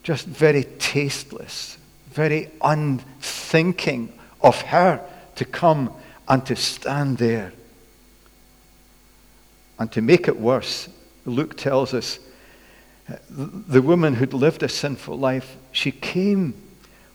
just 0.03 0.27
very 0.27 0.65
tasteless, 0.79 1.77
very 2.11 2.51
unthinking 2.63 4.13
of 4.41 4.61
her 4.63 5.01
to 5.35 5.45
come 5.45 5.93
and 6.29 6.45
to 6.47 6.57
stand 6.57 7.19
there. 7.19 7.53
And 9.79 9.91
to 9.93 10.03
make 10.03 10.29
it 10.29 10.39
worse, 10.39 10.89
Luke 11.25 11.57
tells 11.57 11.95
us 11.95 12.19
the 13.31 13.83
woman 13.83 14.15
who'd 14.15 14.35
lived 14.35 14.63
a 14.63 14.69
sinful 14.69 15.19
life, 15.19 15.57
she 15.73 15.93
came 15.93 16.55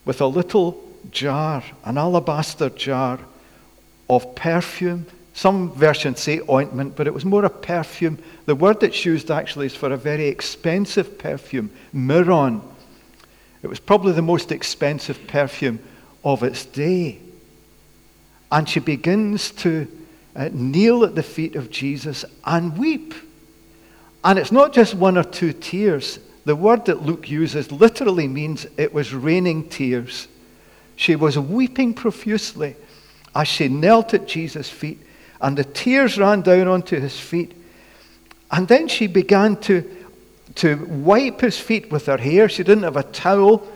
with 0.05 0.21
a 0.21 0.27
little 0.27 0.83
jar, 1.11 1.63
an 1.85 1.97
alabaster 1.97 2.69
jar 2.69 3.19
of 4.15 4.35
perfume. 4.35 5.05
Some 5.33 5.71
versions 5.71 6.19
say 6.19 6.41
ointment, 6.47 6.95
but 6.95 7.07
it 7.07 7.13
was 7.13 7.25
more 7.25 7.43
a 7.43 7.49
perfume. 7.49 8.19
The 8.45 8.55
word 8.55 8.79
that's 8.79 9.03
used 9.05 9.31
actually 9.31 9.65
is 9.65 9.75
for 9.75 9.91
a 9.91 9.97
very 9.97 10.27
expensive 10.27 11.17
perfume, 11.17 11.71
myrrh. 11.91 12.61
It 13.63 13.67
was 13.67 13.79
probably 13.79 14.11
the 14.11 14.21
most 14.21 14.51
expensive 14.51 15.25
perfume 15.27 15.79
of 16.23 16.43
its 16.43 16.65
day. 16.65 17.19
And 18.51 18.69
she 18.69 18.79
begins 18.79 19.51
to 19.51 19.87
uh, 20.35 20.49
kneel 20.51 21.03
at 21.03 21.15
the 21.15 21.23
feet 21.23 21.55
of 21.55 21.71
Jesus 21.71 22.25
and 22.45 22.77
weep. 22.77 23.13
And 24.23 24.37
it's 24.37 24.51
not 24.51 24.73
just 24.73 24.93
one 24.93 25.17
or 25.17 25.23
two 25.23 25.53
tears. 25.53 26.19
The 26.45 26.55
word 26.55 26.85
that 26.85 27.03
Luke 27.03 27.29
uses 27.29 27.71
literally 27.71 28.27
means 28.27 28.67
it 28.77 28.93
was 28.93 29.13
raining 29.13 29.69
tears. 29.69 30.27
She 30.95 31.15
was 31.15 31.39
weeping 31.39 31.93
profusely 31.93 32.75
as 33.35 33.47
she 33.47 33.67
knelt 33.67 34.13
at 34.13 34.27
Jesus' 34.27 34.69
feet, 34.69 35.01
and 35.41 35.57
the 35.57 35.63
tears 35.63 36.17
ran 36.17 36.41
down 36.41 36.67
onto 36.67 36.99
his 36.99 37.19
feet. 37.19 37.53
And 38.51 38.67
then 38.67 38.87
she 38.87 39.07
began 39.07 39.57
to, 39.61 39.83
to 40.55 40.85
wipe 40.85 41.41
his 41.41 41.59
feet 41.59 41.91
with 41.91 42.05
her 42.05 42.17
hair. 42.17 42.47
She 42.47 42.63
didn't 42.63 42.83
have 42.83 42.97
a 42.97 43.03
towel, 43.03 43.67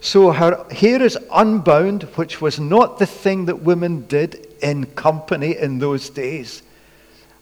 so 0.00 0.30
her 0.32 0.64
hair 0.70 1.02
is 1.02 1.18
unbound, 1.32 2.04
which 2.14 2.40
was 2.40 2.60
not 2.60 2.98
the 2.98 3.06
thing 3.06 3.46
that 3.46 3.62
women 3.62 4.06
did 4.06 4.46
in 4.62 4.86
company 4.86 5.56
in 5.56 5.78
those 5.78 6.08
days. 6.08 6.62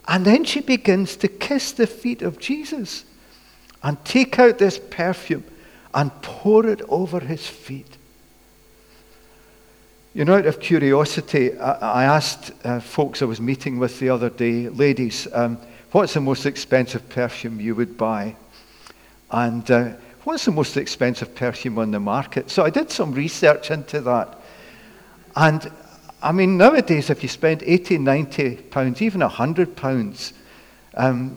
And 0.09 0.25
then 0.25 0.45
she 0.45 0.61
begins 0.61 1.17
to 1.17 1.29
kiss 1.29 1.73
the 1.73 1.87
feet 1.87 2.23
of 2.23 2.39
Jesus 2.39 3.05
and 3.83 4.03
take 4.05 4.39
out 4.39 4.59
this 4.59 4.79
perfume 4.79 5.45
and 5.93 6.11
pour 6.23 6.67
it 6.67 6.81
over 6.89 7.21
his 7.21 7.47
feet. 7.47 7.98
You 10.15 10.25
know, 10.25 10.37
out 10.37 10.47
of 10.47 10.59
curiosity, 10.59 11.57
I, 11.59 11.73
I 11.73 12.05
asked 12.05 12.53
uh, 12.65 12.81
folks 12.81 13.21
I 13.21 13.27
was 13.27 13.43
meeting 13.43 13.79
with 13.79 14.01
the 14.01 14.09
other 14.09 14.31
day, 14.31 14.71
ladies, 14.71 15.29
um, 15.35 15.59
what's 15.93 16.15
the 16.15 16.21
most 16.23 16.47
expensive 16.47 17.07
perfume 17.11 17.61
you 17.61 17.75
would 17.75 17.99
buy? 17.99 18.35
And 19.31 19.71
uh, 19.71 19.93
what's 20.25 20.47
the 20.47 20.51
most 20.51 20.79
expensive 20.79 21.35
perfume 21.35 21.79
on 21.79 21.91
the 21.91 22.01
market? 22.01 22.49
So 22.49 22.65
I 22.65 22.71
did 22.71 22.91
some 22.91 23.13
research 23.13 23.71
into 23.71 24.01
that. 24.01 24.41
And 25.37 25.71
I 26.23 26.33
mean, 26.33 26.57
nowadays, 26.57 27.11
if 27.11 27.23
you 27.23 27.29
spend 27.29 27.63
80, 27.63 27.99
90 27.99 28.57
pounds, 28.57 29.03
even 29.03 29.21
100 29.21 29.77
pounds, 29.77 30.33
um, 30.95 31.37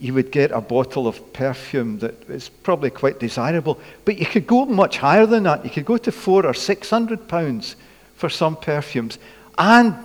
you 0.00 0.14
would 0.14 0.32
get 0.32 0.50
a 0.50 0.60
bottle 0.60 1.06
of 1.06 1.32
perfume 1.32 2.00
that 2.00 2.28
is 2.28 2.48
probably 2.48 2.90
quite 2.90 3.20
desirable. 3.20 3.78
But 4.04 4.18
you 4.18 4.26
could 4.26 4.48
go 4.48 4.64
much 4.64 4.98
higher 4.98 5.26
than 5.26 5.44
that. 5.44 5.64
You 5.64 5.70
could 5.70 5.84
go 5.84 5.96
to 5.96 6.10
four 6.10 6.44
or 6.44 6.54
600 6.54 7.28
pounds 7.28 7.76
for 8.20 8.28
some 8.28 8.54
perfumes. 8.54 9.18
And 9.56 9.96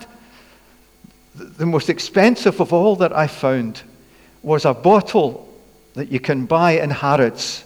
the 1.35 1.65
most 1.65 1.89
expensive 1.89 2.61
of 2.61 2.71
all 2.71 2.95
that 2.95 3.13
I 3.13 3.27
found 3.27 3.81
was 4.41 4.63
a 4.63 4.73
bottle 4.73 5.53
that 5.95 6.09
you 6.09 6.21
can 6.21 6.45
buy 6.45 6.79
in 6.79 6.91
Harrods 6.91 7.65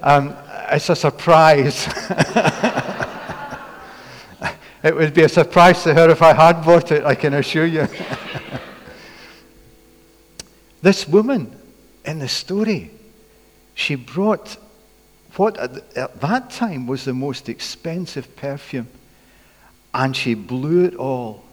Um, 0.00 0.34
it's 0.70 0.88
a 0.88 0.96
surprise. 0.96 1.86
it 4.82 4.96
would 4.96 5.12
be 5.12 5.24
a 5.24 5.28
surprise 5.28 5.82
to 5.82 5.92
her 5.92 6.08
if 6.08 6.22
I 6.22 6.32
had 6.32 6.64
bought 6.64 6.90
it, 6.90 7.04
I 7.04 7.14
can 7.14 7.34
assure 7.34 7.66
you. 7.66 7.86
this 10.80 11.06
woman 11.06 11.54
in 12.06 12.20
the 12.20 12.28
story, 12.28 12.90
she 13.74 13.96
brought 13.96 14.56
what 15.36 15.58
at 15.58 16.20
that 16.20 16.50
time 16.50 16.86
was 16.86 17.04
the 17.04 17.12
most 17.12 17.48
expensive 17.48 18.36
perfume, 18.36 18.88
and 19.92 20.16
she 20.16 20.32
blew 20.32 20.84
it 20.84 20.94
all, 20.94 21.44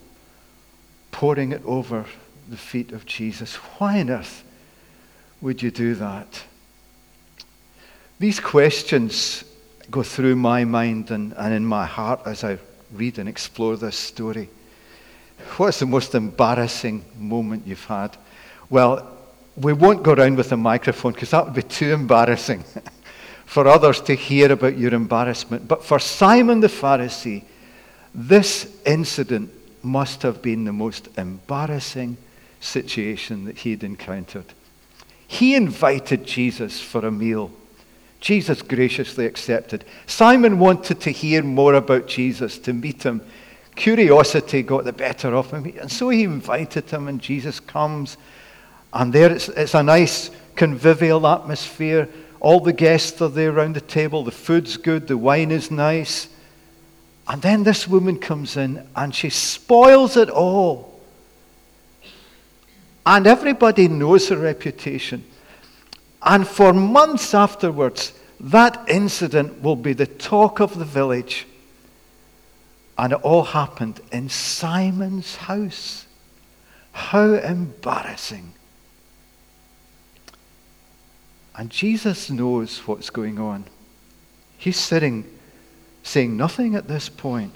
pouring 1.12 1.52
it 1.52 1.62
over 1.66 2.06
the 2.48 2.56
feet 2.58 2.94
of 2.94 3.06
Jesus. 3.06 3.56
Why 3.56 4.00
on 4.00 4.10
earth 4.10 4.44
would 5.42 5.62
you 5.62 5.72
do 5.72 5.96
that? 5.96 6.44
These 8.20 8.40
questions 8.40 9.44
go 9.92 10.02
through 10.02 10.38
my 10.38 10.64
mind 10.64 11.12
and, 11.12 11.34
and 11.34 11.54
in 11.54 11.66
my 11.66 11.86
heart 11.86 12.22
as 12.26 12.44
I 12.46 12.58
read 12.94 13.20
and 13.20 13.28
explore 13.28 13.76
this 13.76 13.98
story. 13.98 14.50
What's 15.58 15.80
the 15.80 15.86
most 15.86 16.16
embarrassing 16.16 17.04
moment 17.18 17.68
you've 17.68 17.84
had? 17.84 18.16
Well, 18.70 19.12
we 19.56 19.74
won't 19.74 20.04
go 20.04 20.14
around 20.14 20.38
with 20.38 20.52
a 20.52 20.58
microphone 20.58 21.14
because 21.14 21.32
that 21.32 21.46
would 21.46 21.54
be 21.54 21.64
too 21.64 21.94
embarrassing 21.94 22.64
for 23.46 23.68
others 23.68 24.02
to 24.02 24.16
hear 24.16 24.52
about 24.52 24.78
your 24.78 24.94
embarrassment. 24.94 25.68
But 25.68 25.84
for 25.84 26.00
Simon 26.00 26.60
the 26.60 26.68
Pharisee, 26.68 27.44
this 28.16 28.76
incident 28.86 29.52
must 29.84 30.22
have 30.22 30.42
been 30.42 30.64
the 30.64 30.74
most 30.74 31.10
embarrassing 31.18 32.18
situation 32.60 33.46
that 33.46 33.60
he'd 33.60 33.84
encountered. 33.84 34.46
He 35.28 35.56
invited 35.56 36.26
Jesus 36.26 36.80
for 36.80 37.06
a 37.06 37.12
meal. 37.12 37.52
Jesus 38.22 38.62
graciously 38.62 39.26
accepted. 39.26 39.84
Simon 40.08 40.58
wanted 40.58 41.02
to 41.02 41.12
hear 41.12 41.44
more 41.44 41.74
about 41.74 42.08
Jesus, 42.08 42.58
to 42.60 42.72
meet 42.72 43.04
him. 43.04 43.22
Curiosity 43.76 44.62
got 44.62 44.86
the 44.86 44.94
better 44.94 45.36
of 45.36 45.52
him. 45.52 45.66
And 45.80 45.92
so 45.92 46.10
he 46.10 46.24
invited 46.24 46.90
him, 46.90 47.08
and 47.08 47.20
Jesus 47.20 47.60
comes. 47.60 48.18
And 48.94 49.12
there 49.12 49.32
it's, 49.32 49.50
it's 49.50 49.74
a 49.74 49.84
nice 49.84 50.30
convivial 50.56 51.26
atmosphere. 51.28 52.08
All 52.40 52.60
the 52.60 52.74
guests 52.74 53.22
are 53.22 53.30
there 53.30 53.52
around 53.52 53.76
the 53.76 53.82
table. 53.82 54.24
The 54.24 54.32
food's 54.32 54.78
good, 54.78 55.08
the 55.08 55.18
wine 55.18 55.52
is 55.52 55.72
nice. 55.72 56.30
And 57.28 57.42
then 57.42 57.64
this 57.64 57.88
woman 57.88 58.20
comes 58.20 58.58
in 58.58 58.88
and 58.96 59.16
she 59.16 59.30
spoils 59.30 60.18
it 60.18 60.30
all. 60.30 61.00
And 63.06 63.26
everybody 63.28 63.88
knows 63.88 64.30
her 64.30 64.38
reputation. 64.38 65.26
And 66.22 66.48
for 66.48 66.74
months 66.74 67.34
afterwards, 67.34 68.14
that 68.40 68.86
incident 68.88 69.62
will 69.62 69.76
be 69.76 69.94
the 69.94 70.06
talk 70.06 70.60
of 70.60 70.78
the 70.78 70.86
village. 70.86 71.48
And 72.98 73.14
it 73.14 73.20
all 73.24 73.44
happened 73.44 74.00
in 74.12 74.30
Simon's 74.30 75.36
house. 75.36 76.06
How 76.92 77.34
embarrassing. 77.34 78.54
And 81.56 81.70
Jesus 81.70 82.30
knows 82.30 82.80
what's 82.88 83.10
going 83.10 83.40
on. 83.40 83.66
He's 84.58 84.78
sitting, 84.78 85.26
saying 86.02 86.36
nothing 86.36 86.76
at 86.76 86.88
this 86.88 87.10
point. 87.10 87.54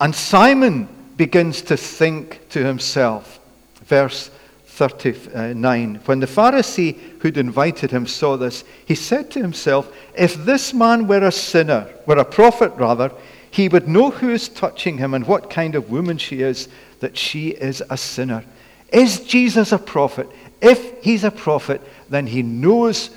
And 0.00 0.14
Simon 0.14 0.88
begins 1.16 1.62
to 1.62 1.76
think 1.76 2.48
to 2.48 2.64
himself, 2.64 3.38
verse 3.84 4.30
39. 4.66 5.96
When 6.06 6.20
the 6.20 6.26
Pharisee 6.26 6.96
who'd 7.20 7.36
invited 7.36 7.90
him 7.90 8.06
saw 8.06 8.36
this, 8.36 8.64
he 8.86 8.94
said 8.94 9.30
to 9.32 9.42
himself, 9.42 9.94
If 10.16 10.34
this 10.46 10.72
man 10.72 11.06
were 11.06 11.26
a 11.26 11.32
sinner, 11.32 11.86
were 12.06 12.16
a 12.16 12.24
prophet 12.24 12.72
rather, 12.76 13.12
he 13.50 13.68
would 13.68 13.88
know 13.88 14.10
who 14.10 14.30
is 14.30 14.48
touching 14.48 14.96
him 14.96 15.12
and 15.12 15.26
what 15.26 15.50
kind 15.50 15.74
of 15.74 15.90
woman 15.90 16.16
she 16.16 16.40
is, 16.40 16.68
that 17.00 17.18
she 17.18 17.48
is 17.48 17.82
a 17.90 17.96
sinner. 17.96 18.44
Is 18.92 19.20
Jesus 19.20 19.72
a 19.72 19.78
prophet? 19.78 20.28
If 20.60 21.02
he's 21.02 21.24
a 21.24 21.30
prophet, 21.30 21.80
then 22.08 22.26
he 22.26 22.42
knows 22.42 23.10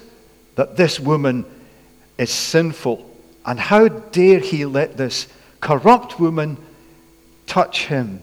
that 0.55 0.77
this 0.77 0.99
woman 0.99 1.45
is 2.17 2.29
sinful. 2.29 3.09
And 3.45 3.59
how 3.59 3.87
dare 3.87 4.39
he 4.39 4.65
let 4.65 4.97
this 4.97 5.27
corrupt 5.59 6.19
woman 6.19 6.57
touch 7.45 7.87
him? 7.87 8.21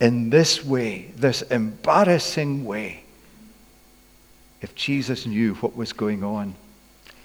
in 0.00 0.28
this 0.28 0.64
way, 0.64 1.10
this 1.16 1.42
embarrassing 1.42 2.64
way, 2.64 3.04
if 4.60 4.74
Jesus 4.74 5.26
knew 5.26 5.54
what 5.54 5.76
was 5.76 5.92
going 5.92 6.22
on. 6.24 6.54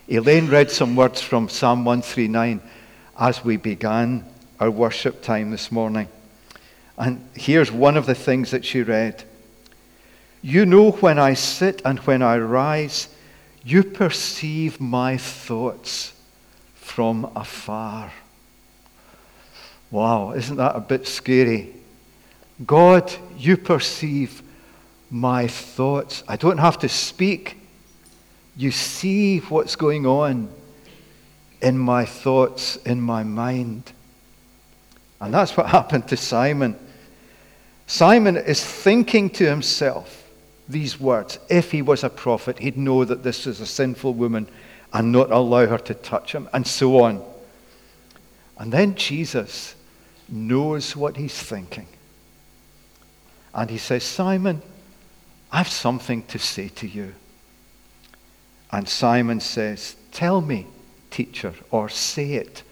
Elaine 0.07 0.47
read 0.47 0.71
some 0.71 0.95
words 0.95 1.21
from 1.21 1.49
Psalm 1.49 1.85
139 1.85 2.61
as 3.19 3.43
we 3.43 3.57
began 3.57 4.25
our 4.59 4.71
worship 4.71 5.21
time 5.21 5.51
this 5.51 5.71
morning. 5.71 6.07
And 6.97 7.27
here's 7.33 7.71
one 7.71 7.97
of 7.97 8.05
the 8.05 8.15
things 8.15 8.51
that 8.51 8.65
she 8.65 8.81
read 8.81 9.23
You 10.41 10.65
know 10.65 10.91
when 10.91 11.19
I 11.19 11.33
sit 11.33 11.81
and 11.83 11.99
when 11.99 12.21
I 12.21 12.37
rise, 12.37 13.09
you 13.63 13.83
perceive 13.83 14.79
my 14.79 15.17
thoughts 15.17 16.13
from 16.75 17.29
afar. 17.35 18.11
Wow, 19.91 20.31
isn't 20.31 20.57
that 20.57 20.75
a 20.75 20.79
bit 20.79 21.07
scary? 21.07 21.73
God, 22.65 23.11
you 23.37 23.57
perceive 23.57 24.41
my 25.09 25.47
thoughts. 25.47 26.23
I 26.27 26.35
don't 26.35 26.57
have 26.57 26.79
to 26.79 26.89
speak. 26.89 27.57
You 28.55 28.71
see 28.71 29.39
what's 29.39 29.75
going 29.75 30.05
on 30.05 30.49
in 31.61 31.77
my 31.77 32.05
thoughts, 32.05 32.77
in 32.77 33.01
my 33.01 33.23
mind. 33.23 33.91
And 35.19 35.33
that's 35.33 35.57
what 35.57 35.67
happened 35.67 36.07
to 36.09 36.17
Simon. 36.17 36.77
Simon 37.87 38.37
is 38.37 38.63
thinking 38.63 39.29
to 39.31 39.45
himself 39.45 40.18
these 40.69 40.99
words. 40.99 41.39
If 41.49 41.71
he 41.71 41.81
was 41.81 42.03
a 42.03 42.09
prophet, 42.09 42.59
he'd 42.59 42.77
know 42.77 43.03
that 43.03 43.23
this 43.23 43.47
is 43.47 43.59
a 43.59 43.65
sinful 43.65 44.13
woman 44.13 44.47
and 44.93 45.11
not 45.11 45.31
allow 45.31 45.65
her 45.65 45.77
to 45.79 45.93
touch 45.93 46.33
him, 46.33 46.47
and 46.53 46.65
so 46.65 47.03
on. 47.03 47.23
And 48.57 48.71
then 48.71 48.95
Jesus 48.95 49.75
knows 50.27 50.95
what 50.95 51.17
he's 51.17 51.37
thinking. 51.37 51.87
And 53.53 53.69
he 53.69 53.77
says, 53.77 54.03
Simon, 54.03 54.61
I 55.51 55.57
have 55.57 55.67
something 55.67 56.23
to 56.27 56.39
say 56.39 56.69
to 56.69 56.87
you. 56.87 57.13
And 58.71 58.87
Simon 58.87 59.39
says, 59.39 59.95
Tell 60.11 60.41
me, 60.41 60.67
teacher, 61.09 61.53
or 61.71 61.89
say 61.89 62.33
it, 62.33 62.63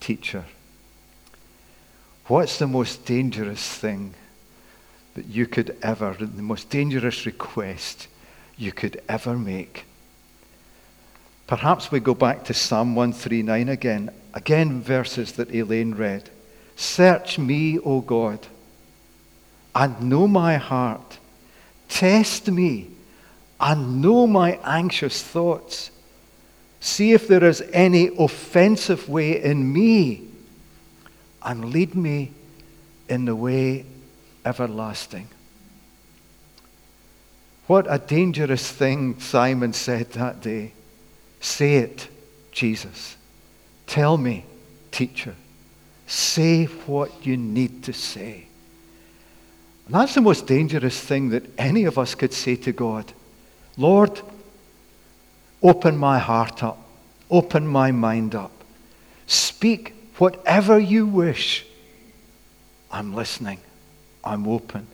teacher. 0.00 0.44
What's 2.26 2.58
the 2.58 2.66
most 2.66 3.04
dangerous 3.04 3.66
thing 3.68 4.14
that 5.16 5.26
you 5.26 5.46
could 5.46 5.76
ever, 5.82 6.14
the 6.18 6.42
most 6.42 6.70
dangerous 6.70 7.26
request 7.26 8.06
you 8.56 8.72
could 8.72 9.02
ever 9.08 9.36
make? 9.36 9.84
Perhaps 11.46 11.90
we 11.90 12.00
go 12.00 12.14
back 12.14 12.44
to 12.44 12.54
Psalm 12.54 12.94
139 12.94 13.68
again, 13.68 14.10
again, 14.32 14.80
verses 14.80 15.32
that 15.32 15.54
Elaine 15.54 15.94
read. 15.94 16.30
Search 16.76 17.38
me, 17.38 17.78
O 17.80 18.00
God 18.00 18.46
and 19.76 20.08
know 20.08 20.26
my 20.26 20.56
heart. 20.56 21.18
Test 21.88 22.50
me 22.50 22.88
and 23.60 24.00
know 24.00 24.26
my 24.26 24.58
anxious 24.64 25.22
thoughts. 25.22 25.90
See 26.80 27.12
if 27.12 27.28
there 27.28 27.44
is 27.44 27.62
any 27.72 28.08
offensive 28.18 29.08
way 29.08 29.42
in 29.42 29.70
me, 29.70 30.22
and 31.42 31.66
lead 31.66 31.94
me 31.94 32.32
in 33.08 33.26
the 33.26 33.36
way 33.36 33.84
everlasting. 34.46 35.28
What 37.66 37.86
a 37.88 37.98
dangerous 37.98 38.70
thing 38.70 39.18
Simon 39.18 39.72
said 39.72 40.12
that 40.12 40.40
day. 40.40 40.72
Say 41.40 41.76
it, 41.76 42.08
Jesus. 42.52 43.16
Tell 43.86 44.16
me, 44.16 44.44
teacher. 44.92 45.34
Say 46.06 46.64
what 46.64 47.26
you 47.26 47.36
need 47.36 47.82
to 47.84 47.92
say. 47.92 48.46
And 49.86 49.94
that's 49.94 50.14
the 50.14 50.20
most 50.20 50.46
dangerous 50.46 50.98
thing 50.98 51.30
that 51.30 51.44
any 51.58 51.84
of 51.84 51.98
us 51.98 52.14
could 52.14 52.32
say 52.32 52.56
to 52.56 52.72
God. 52.72 53.12
Lord, 53.76 54.20
open 55.62 55.96
my 55.96 56.18
heart 56.18 56.62
up, 56.62 56.78
open 57.30 57.66
my 57.66 57.90
mind 57.90 58.34
up. 58.34 58.52
Speak 59.26 59.94
whatever 60.18 60.78
you 60.78 61.06
wish. 61.06 61.66
I'm 62.90 63.14
listening. 63.14 63.58
I'm 64.26 64.46
open. 64.48 64.86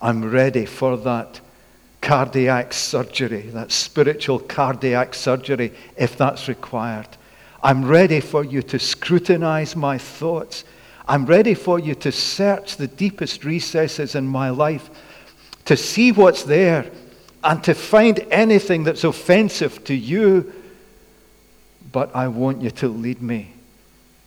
I'm 0.00 0.30
ready 0.30 0.64
for 0.64 0.96
that 0.98 1.40
cardiac 2.00 2.72
surgery, 2.72 3.42
that 3.50 3.72
spiritual 3.72 4.38
cardiac 4.38 5.12
surgery, 5.14 5.72
if 5.96 6.16
that's 6.16 6.48
required. 6.48 7.08
I'm 7.62 7.84
ready 7.84 8.20
for 8.20 8.42
you 8.42 8.62
to 8.62 8.78
scrutinize 8.78 9.76
my 9.76 9.98
thoughts. 9.98 10.64
I'm 11.06 11.26
ready 11.26 11.54
for 11.54 11.78
you 11.78 11.94
to 11.96 12.10
search 12.12 12.76
the 12.76 12.86
deepest 12.86 13.44
recesses 13.44 14.14
in 14.14 14.26
my 14.26 14.48
life, 14.48 14.88
to 15.66 15.76
see 15.76 16.12
what's 16.12 16.44
there, 16.44 16.90
and 17.44 17.62
to 17.64 17.74
find 17.74 18.20
anything 18.30 18.84
that's 18.84 19.04
offensive 19.04 19.84
to 19.84 19.94
you. 19.94 20.52
But 21.92 22.14
I 22.14 22.28
want 22.28 22.62
you 22.62 22.70
to 22.70 22.88
lead 22.88 23.20
me 23.20 23.52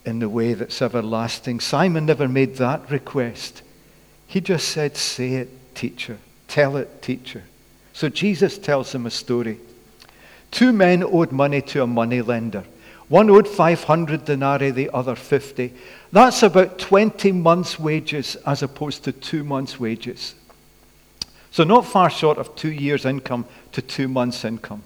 in 0.06 0.20
the 0.20 0.30
way 0.30 0.54
that's 0.54 0.82
everlasting. 0.82 1.60
Simon 1.60 2.06
never 2.06 2.28
made 2.28 2.58
that 2.58 2.92
request. 2.92 3.63
He 4.34 4.42
just 4.42 4.70
said, 4.70 4.98
Say 4.98 5.34
it, 5.34 5.76
teacher. 5.76 6.18
Tell 6.48 6.76
it, 6.78 7.04
teacher. 7.04 7.44
So 7.94 8.10
Jesus 8.10 8.58
tells 8.58 8.96
him 8.96 9.06
a 9.06 9.12
story. 9.12 9.60
Two 10.50 10.74
men 10.74 11.04
owed 11.04 11.32
money 11.32 11.62
to 11.62 11.84
a 11.84 11.86
money 11.86 12.20
lender. 12.24 12.64
One 13.10 13.30
owed 13.30 13.48
500 13.48 14.26
denarii, 14.26 14.72
the 14.72 14.90
other 14.92 15.14
50. 15.16 15.72
That's 16.12 16.42
about 16.42 16.80
20 16.80 17.32
months' 17.32 17.78
wages 17.78 18.36
as 18.38 18.64
opposed 18.64 19.04
to 19.04 19.12
two 19.12 19.44
months' 19.44 19.80
wages. 19.80 20.34
So, 21.52 21.64
not 21.64 21.86
far 21.86 22.10
short 22.10 22.40
of 22.40 22.56
two 22.56 22.72
years' 22.72 23.06
income 23.06 23.46
to 23.74 23.84
two 23.84 24.08
months' 24.08 24.44
income. 24.44 24.82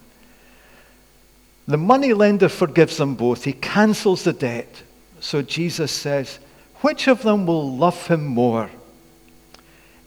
The 1.69 1.77
money 1.77 2.11
lender 2.11 2.49
forgives 2.49 2.97
them 2.97 3.15
both. 3.15 3.45
He 3.45 3.53
cancels 3.53 4.25
the 4.25 4.33
debt. 4.33 4.83
So, 5.21 5.41
Jesus 5.41 5.93
says, 5.93 6.39
Which 6.81 7.07
of 7.07 7.21
them 7.23 7.45
will 7.45 7.77
love 7.77 8.07
him 8.07 8.25
more? 8.25 8.69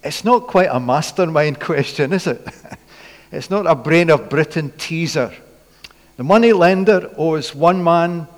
It's 0.02 0.24
not 0.24 0.46
quite 0.46 0.68
a 0.70 0.80
mastermind 0.80 1.60
question, 1.68 2.12
is 2.12 2.26
it? 2.26 2.46
it's 3.32 3.50
not 3.50 3.66
a 3.66 3.74
brain 3.74 4.10
of 4.10 4.28
Britain 4.28 4.72
teaser. 4.78 5.32
The 6.16 6.24
money 6.24 6.52
lender 6.52 7.10
owes 7.16 7.54
one 7.54 7.82
man 7.82 8.28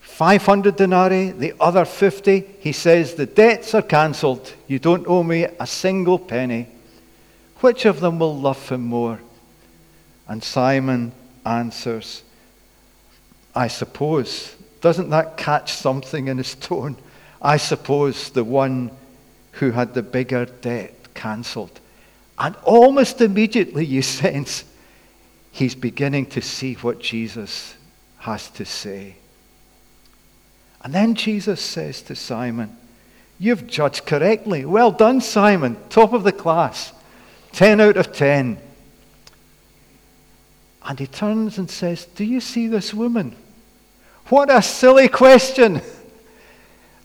500 0.00 0.76
denarii, 0.76 1.30
the 1.30 1.54
other 1.58 1.84
50. 1.84 2.44
He 2.60 2.72
says, 2.72 3.14
The 3.14 3.26
debts 3.26 3.74
are 3.74 3.82
cancelled. 3.82 4.52
You 4.66 4.78
don't 4.78 5.06
owe 5.06 5.22
me 5.22 5.44
a 5.44 5.66
single 5.66 6.18
penny. 6.18 6.68
Which 7.60 7.86
of 7.86 8.00
them 8.00 8.18
will 8.18 8.36
love 8.36 8.68
him 8.68 8.82
more? 8.82 9.20
And 10.28 10.44
Simon 10.44 11.12
answers, 11.46 12.22
I 13.54 13.68
suppose. 13.68 14.54
Doesn't 14.80 15.10
that 15.10 15.36
catch 15.36 15.72
something 15.72 16.28
in 16.28 16.38
his 16.38 16.54
tone? 16.56 16.96
I 17.40 17.56
suppose 17.56 18.30
the 18.30 18.44
one 18.44 18.90
who 19.52 19.70
had 19.70 19.94
the 19.94 20.02
bigger 20.02 20.44
debt 20.46 20.94
cancelled. 21.14 21.80
And 22.38 22.56
almost 22.64 23.20
immediately 23.20 23.84
you 23.84 24.02
sense 24.22 24.64
he's 25.50 25.74
beginning 25.74 26.26
to 26.26 26.40
see 26.40 26.74
what 26.74 26.98
Jesus 26.98 27.74
has 28.18 28.50
to 28.50 28.64
say. 28.64 29.16
And 30.82 30.92
then 30.92 31.14
Jesus 31.14 31.60
says 31.60 32.02
to 32.02 32.16
Simon, 32.16 32.76
You've 33.38 33.66
judged 33.66 34.06
correctly. 34.06 34.64
Well 34.64 34.92
done, 34.92 35.20
Simon. 35.20 35.76
Top 35.88 36.12
of 36.12 36.22
the 36.22 36.32
class. 36.32 36.92
10 37.52 37.80
out 37.80 37.96
of 37.96 38.12
10. 38.12 38.58
And 40.84 40.98
he 40.98 41.06
turns 41.06 41.58
and 41.58 41.70
says, 41.70 42.04
Do 42.06 42.24
you 42.24 42.40
see 42.40 42.66
this 42.68 42.94
woman? 42.94 43.34
What 44.28 44.50
a 44.50 44.62
silly 44.62 45.08
question. 45.08 45.80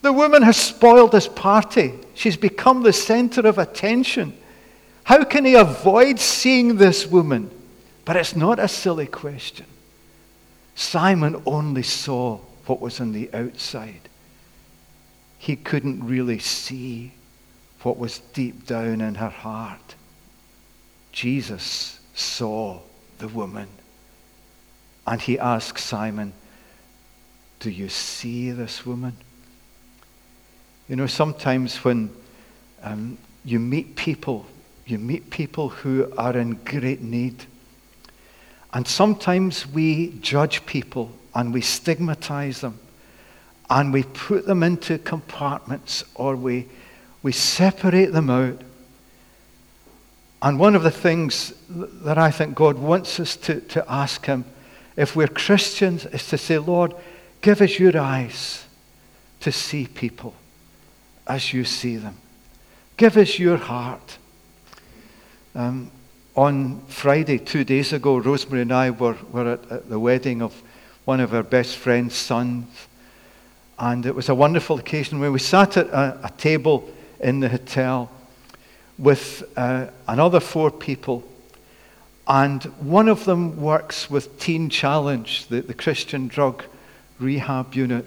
The 0.04 0.14
woman 0.14 0.44
has 0.44 0.58
spoiled 0.58 1.12
this 1.12 1.28
party. 1.28 1.92
She's 2.18 2.36
become 2.36 2.82
the 2.82 2.94
center 2.94 3.42
of 3.42 3.60
attention. 3.60 4.36
How 5.04 5.24
can 5.24 5.46
he 5.46 5.54
avoid 5.54 6.20
seeing 6.20 6.78
this 6.78 7.06
woman? 7.06 7.52
But 8.06 8.16
it's 8.16 8.36
not 8.36 8.58
a 8.58 8.68
silly 8.68 9.06
question. 9.06 9.68
Simon 10.74 11.44
only 11.46 11.84
saw 11.84 12.40
what 12.66 12.82
was 12.82 13.00
on 13.00 13.12
the 13.12 13.30
outside. 13.36 14.10
He 15.38 15.56
couldn't 15.56 16.08
really 16.08 16.40
see 16.40 17.12
what 17.84 18.00
was 18.00 18.18
deep 18.34 18.66
down 18.66 19.00
in 19.00 19.14
her 19.14 19.30
heart. 19.30 19.94
Jesus 21.12 22.00
saw 22.16 22.80
the 23.20 23.28
woman. 23.28 23.68
And 25.06 25.22
he 25.22 25.38
asked 25.38 25.78
Simon, 25.78 26.34
Do 27.60 27.70
you 27.70 27.90
see 27.90 28.50
this 28.50 28.88
woman? 28.88 29.18
You 30.88 30.96
know, 30.96 31.08
sometimes 31.08 31.84
when 31.84 32.10
um, 32.82 33.18
you 33.44 33.60
meet 33.60 33.98
people, 33.98 34.46
you 34.86 34.98
meet 34.98 35.30
people 35.30 35.68
who 35.70 36.14
are 36.18 36.38
in 36.38 36.54
great 36.64 37.02
need. 37.02 37.44
And 38.74 38.88
sometimes 38.88 39.68
we 39.68 40.14
judge 40.22 40.66
people 40.66 41.12
and 41.36 41.54
we 41.54 41.60
stigmatize 41.60 42.62
them 42.62 42.80
and 43.70 43.92
we 43.92 44.04
put 44.04 44.46
them 44.46 44.64
into 44.64 44.98
compartments 44.98 46.06
or 46.16 46.38
we, 46.38 46.68
we 47.22 47.34
separate 47.34 48.14
them 48.14 48.30
out. 48.30 48.62
And 50.42 50.58
one 50.58 50.74
of 50.76 50.84
the 50.84 50.92
things 50.92 51.52
that 51.70 52.18
I 52.18 52.32
think 52.32 52.56
God 52.56 52.78
wants 52.78 53.20
us 53.20 53.36
to, 53.38 53.60
to 53.60 53.84
ask 53.92 54.26
Him, 54.26 54.46
if 54.96 55.18
we're 55.18 55.28
Christians, 55.28 56.06
is 56.06 56.28
to 56.30 56.38
say, 56.38 56.58
Lord, 56.60 56.94
give 57.42 57.62
us 57.62 57.78
your 57.78 57.98
eyes 57.98 58.64
to 59.42 59.52
see 59.52 59.86
people 59.86 60.34
as 61.28 61.54
you 61.54 61.66
see 61.66 61.98
them. 61.98 62.16
Give 62.96 63.18
us 63.18 63.38
your 63.38 63.58
heart. 63.58 64.18
Um, 65.54 65.92
on 66.36 66.82
Friday, 66.88 67.40
two 67.40 67.64
days 67.64 67.94
ago, 67.94 68.18
Rosemary 68.18 68.62
and 68.62 68.72
I 68.72 68.92
were, 68.92 69.18
were 69.32 69.54
at, 69.54 69.72
at 69.72 69.90
the 69.90 70.00
wedding 70.00 70.42
of 70.42 70.62
one 71.06 71.20
of 71.20 71.34
our 71.34 71.44
best 71.44 71.78
friend's 71.78 72.16
sons. 72.16 72.68
And 73.80 74.06
it 74.06 74.16
was 74.16 74.30
a 74.30 74.36
wonderful 74.36 74.80
occasion 74.80 75.20
when 75.20 75.32
we 75.32 75.40
sat 75.40 75.78
at 75.78 75.88
a, 75.88 76.20
a 76.24 76.32
table 76.38 76.90
in 77.20 77.40
the 77.40 77.50
hotel 77.50 78.12
with 78.98 79.44
uh, 79.56 79.88
another 80.08 80.40
four 80.40 80.72
people. 80.72 81.24
And 82.28 82.64
one 82.80 83.08
of 83.08 83.26
them 83.26 83.62
works 83.62 84.10
with 84.10 84.40
Teen 84.40 84.70
Challenge, 84.70 85.48
the, 85.48 85.62
the 85.62 85.74
Christian 85.74 86.28
drug 86.28 86.64
rehab 87.20 87.74
unit. 87.74 88.06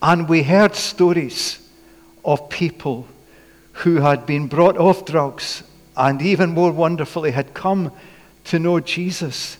And 0.00 0.28
we 0.28 0.44
heard 0.44 0.76
stories 0.76 1.67
of 2.24 2.48
people 2.48 3.06
who 3.72 3.96
had 3.96 4.26
been 4.26 4.46
brought 4.46 4.76
off 4.76 5.04
drugs 5.04 5.62
and 5.96 6.22
even 6.22 6.50
more 6.50 6.72
wonderfully 6.72 7.30
had 7.30 7.54
come 7.54 7.92
to 8.44 8.58
know 8.58 8.80
Jesus. 8.80 9.58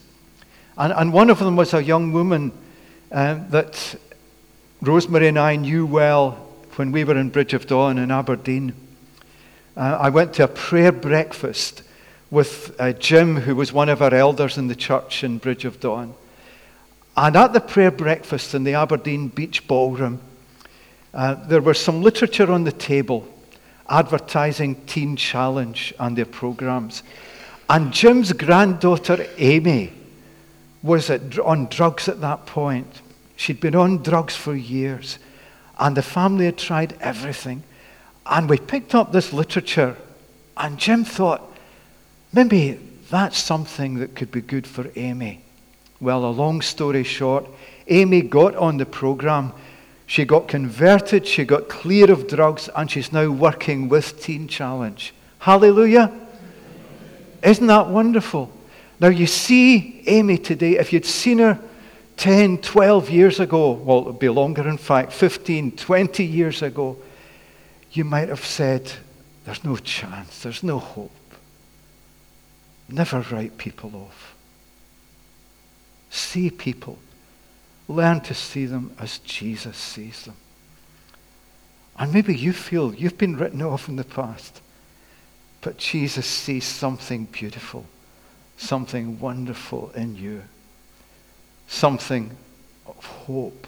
And, 0.77 0.93
and 0.93 1.13
one 1.13 1.31
of 1.31 1.39
them 1.39 1.57
was 1.57 1.75
a 1.75 1.83
young 1.83 2.13
woman 2.13 2.53
uh, 3.11 3.41
that 3.51 3.97
Rosemary 4.81 5.29
and 5.29 5.39
I 5.39 5.57
knew 5.57 5.87
well 5.87 6.33
when 6.77 6.93
we 6.93 7.05
were 7.05 7.17
in 7.17 7.31
Bridge 7.31 7.55
of 7.55 7.67
Don 7.67 7.99
in 7.99 8.11
Aberdeen. 8.11 8.73
Uh, 9.77 9.99
I 10.01 10.11
went 10.11 10.35
to 10.35 10.45
a 10.45 10.49
prayer 10.49 10.93
breakfast 10.93 11.83
with 12.31 12.75
uh, 12.79 12.93
Jim, 12.93 13.37
who 13.37 13.57
was 13.57 13.73
one 13.73 13.89
of 13.89 14.03
our 14.03 14.15
elders 14.15 14.59
in 14.59 14.69
the 14.69 14.77
church 14.77 15.25
in 15.25 15.39
Bridge 15.39 15.65
of 15.65 15.81
Don. 15.81 16.15
And 17.17 17.35
at 17.37 17.53
the 17.53 17.61
prayer 17.61 17.91
breakfast 17.91 18.55
in 18.55 18.63
the 18.63 18.75
Aberdeen 18.75 19.29
Beach 19.29 19.67
Ballroom, 19.67 20.21
uh, 21.15 21.35
there 21.47 21.61
was 21.61 21.79
some 21.79 22.03
literature 22.03 22.51
on 22.51 22.65
the 22.65 22.73
table 22.73 23.27
advertising 23.89 24.75
Teen 24.87 25.17
Challenge 25.17 25.95
and 25.99 26.17
their 26.17 26.27
programs. 26.27 27.03
And 27.71 27.93
Jim's 27.93 28.33
granddaughter, 28.33 29.27
Amy, 29.39 29.93
was 30.83 31.11
at, 31.11 31.39
on 31.39 31.67
drugs 31.67 32.09
at 32.09 32.21
that 32.21 32.47
point. 32.47 33.03
She'd 33.37 33.61
been 33.61 33.75
on 33.75 34.03
drugs 34.03 34.35
for 34.35 34.55
years, 34.55 35.19
and 35.79 35.97
the 35.97 36.03
family 36.03 36.47
had 36.47 36.59
tried 36.59 36.97
everything. 37.01 37.63
And 38.27 38.49
we 38.49 38.59
picked 38.59 38.95
up 38.95 39.13
this 39.13 39.33
literature, 39.33 39.97
and 40.57 40.79
Jim 40.79 41.05
thought, 41.05 41.43
maybe 42.33 42.79
that's 43.11 43.39
something 43.39 43.95
that 43.99 44.15
could 44.15 44.31
be 44.31 44.41
good 44.41 44.67
for 44.67 44.91
Amy. 44.97 45.43
Well, 46.01 46.25
a 46.25 46.31
long 46.31 46.61
story 46.61 47.05
short, 47.05 47.47
Amy 47.87 48.23
got 48.23 48.55
on 48.55 48.77
the 48.77 48.87
program 48.87 49.53
she 50.09 50.25
got 50.25 50.49
converted, 50.49 51.27
she 51.27 51.45
got 51.45 51.69
clear 51.69 52.11
of 52.11 52.27
drugs, 52.27 52.71
and 52.75 52.91
she's 52.91 53.13
now 53.13 53.29
working 53.31 53.91
with 53.91 54.21
Teen 54.23 54.49
Challenge. 54.49 55.13
Hallelujah! 55.39 56.11
Isn't 57.43 57.67
that 57.67 57.89
wonderful? 57.89 58.51
Now, 58.99 59.09
you 59.09 59.27
see 59.27 60.03
Amy 60.07 60.39
today, 60.39 60.79
if 60.79 60.95
you'd 60.95 61.05
seen 61.05 61.41
her 61.41 61.61
10, 62.17 62.59
12 62.59 63.11
years 63.11 63.39
ago, 63.39 63.73
well, 63.73 63.99
it 63.99 64.07
would 64.07 64.19
be 64.19 64.31
longer, 64.31 64.67
in 64.67 64.79
fact, 64.79 65.13
15, 65.13 65.73
20 65.73 66.25
years 66.25 66.63
ago, 66.63 66.97
you 67.93 68.03
might 68.03 68.31
have 68.31 68.45
said, 68.45 68.91
There's 69.45 69.63
no 69.63 69.77
chance, 69.77 70.43
there's 70.43 70.63
no 70.63 70.79
hope. 70.79 71.11
Never 72.89 73.21
write 73.31 73.59
people 73.59 73.95
off. 73.95 74.35
See 76.09 76.49
people 76.49 76.99
Learn 77.89 78.21
to 78.23 78.35
see 78.35 78.67
them 78.67 78.93
as 78.99 79.19
Jesus 79.19 79.77
sees 79.77 80.25
them. 80.25 80.37
And 81.99 82.13
maybe 82.13 82.37
you 82.37 82.53
feel 82.53 82.95
you've 82.95 83.19
been 83.19 83.37
written 83.37 83.63
off 83.63 83.89
in 83.89 83.97
the 83.97 84.05
past. 84.05 84.61
But 85.61 85.79
Jesus 85.79 86.27
sees 86.27 86.65
something 86.65 87.25
beautiful, 87.27 87.85
something 88.57 89.19
wonderful 89.19 89.91
in 89.97 90.15
you, 90.15 90.43
something 91.67 92.37
of 92.87 93.05
hope. 93.05 93.67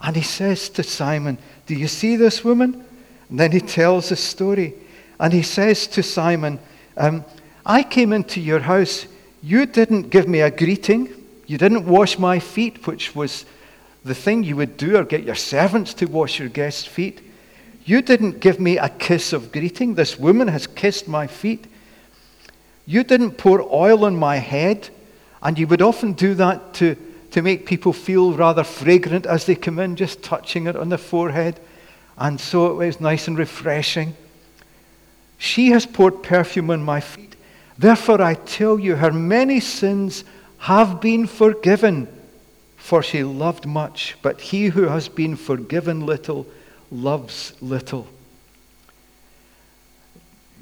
And 0.00 0.14
he 0.14 0.22
says 0.22 0.68
to 0.70 0.82
Simon, 0.82 1.38
Do 1.66 1.74
you 1.74 1.88
see 1.88 2.16
this 2.16 2.44
woman? 2.44 2.84
And 3.30 3.40
then 3.40 3.52
he 3.52 3.60
tells 3.60 4.10
the 4.10 4.16
story. 4.16 4.74
And 5.18 5.32
he 5.32 5.42
says 5.42 5.86
to 5.88 6.02
Simon, 6.02 6.58
um, 6.96 7.24
I 7.64 7.82
came 7.82 8.12
into 8.12 8.40
your 8.40 8.60
house. 8.60 9.06
You 9.42 9.66
didn't 9.66 10.10
give 10.10 10.28
me 10.28 10.40
a 10.40 10.50
greeting. 10.50 11.15
You 11.46 11.58
didn't 11.58 11.86
wash 11.86 12.18
my 12.18 12.38
feet, 12.38 12.86
which 12.86 13.14
was 13.14 13.44
the 14.04 14.14
thing 14.14 14.42
you 14.42 14.56
would 14.56 14.76
do, 14.76 14.96
or 14.96 15.04
get 15.04 15.24
your 15.24 15.34
servants 15.34 15.94
to 15.94 16.06
wash 16.06 16.38
your 16.38 16.48
guests' 16.48 16.84
feet. 16.84 17.20
You 17.84 18.02
didn't 18.02 18.40
give 18.40 18.58
me 18.58 18.78
a 18.78 18.88
kiss 18.88 19.32
of 19.32 19.52
greeting. 19.52 19.94
This 19.94 20.18
woman 20.18 20.48
has 20.48 20.66
kissed 20.66 21.06
my 21.06 21.26
feet. 21.26 21.66
You 22.84 23.04
didn't 23.04 23.32
pour 23.32 23.62
oil 23.72 24.04
on 24.04 24.16
my 24.16 24.36
head. 24.36 24.90
And 25.42 25.58
you 25.58 25.68
would 25.68 25.82
often 25.82 26.12
do 26.12 26.34
that 26.34 26.74
to, 26.74 26.96
to 27.30 27.42
make 27.42 27.66
people 27.66 27.92
feel 27.92 28.32
rather 28.32 28.64
fragrant 28.64 29.26
as 29.26 29.46
they 29.46 29.54
come 29.54 29.78
in, 29.78 29.94
just 29.94 30.22
touching 30.22 30.66
it 30.66 30.74
on 30.74 30.88
the 30.88 30.98
forehead. 30.98 31.60
And 32.18 32.40
so 32.40 32.72
it 32.72 32.74
was 32.74 33.00
nice 33.00 33.28
and 33.28 33.38
refreshing. 33.38 34.16
She 35.38 35.68
has 35.70 35.86
poured 35.86 36.22
perfume 36.22 36.70
on 36.70 36.82
my 36.82 37.00
feet. 37.00 37.36
Therefore, 37.78 38.22
I 38.22 38.34
tell 38.34 38.80
you, 38.80 38.96
her 38.96 39.12
many 39.12 39.60
sins 39.60 40.24
have 40.58 41.00
been 41.00 41.26
forgiven, 41.26 42.08
for 42.76 43.02
she 43.02 43.22
loved 43.22 43.66
much. 43.66 44.16
But 44.22 44.40
he 44.40 44.66
who 44.66 44.88
has 44.88 45.08
been 45.08 45.36
forgiven 45.36 46.04
little 46.04 46.46
loves 46.90 47.52
little. 47.60 48.06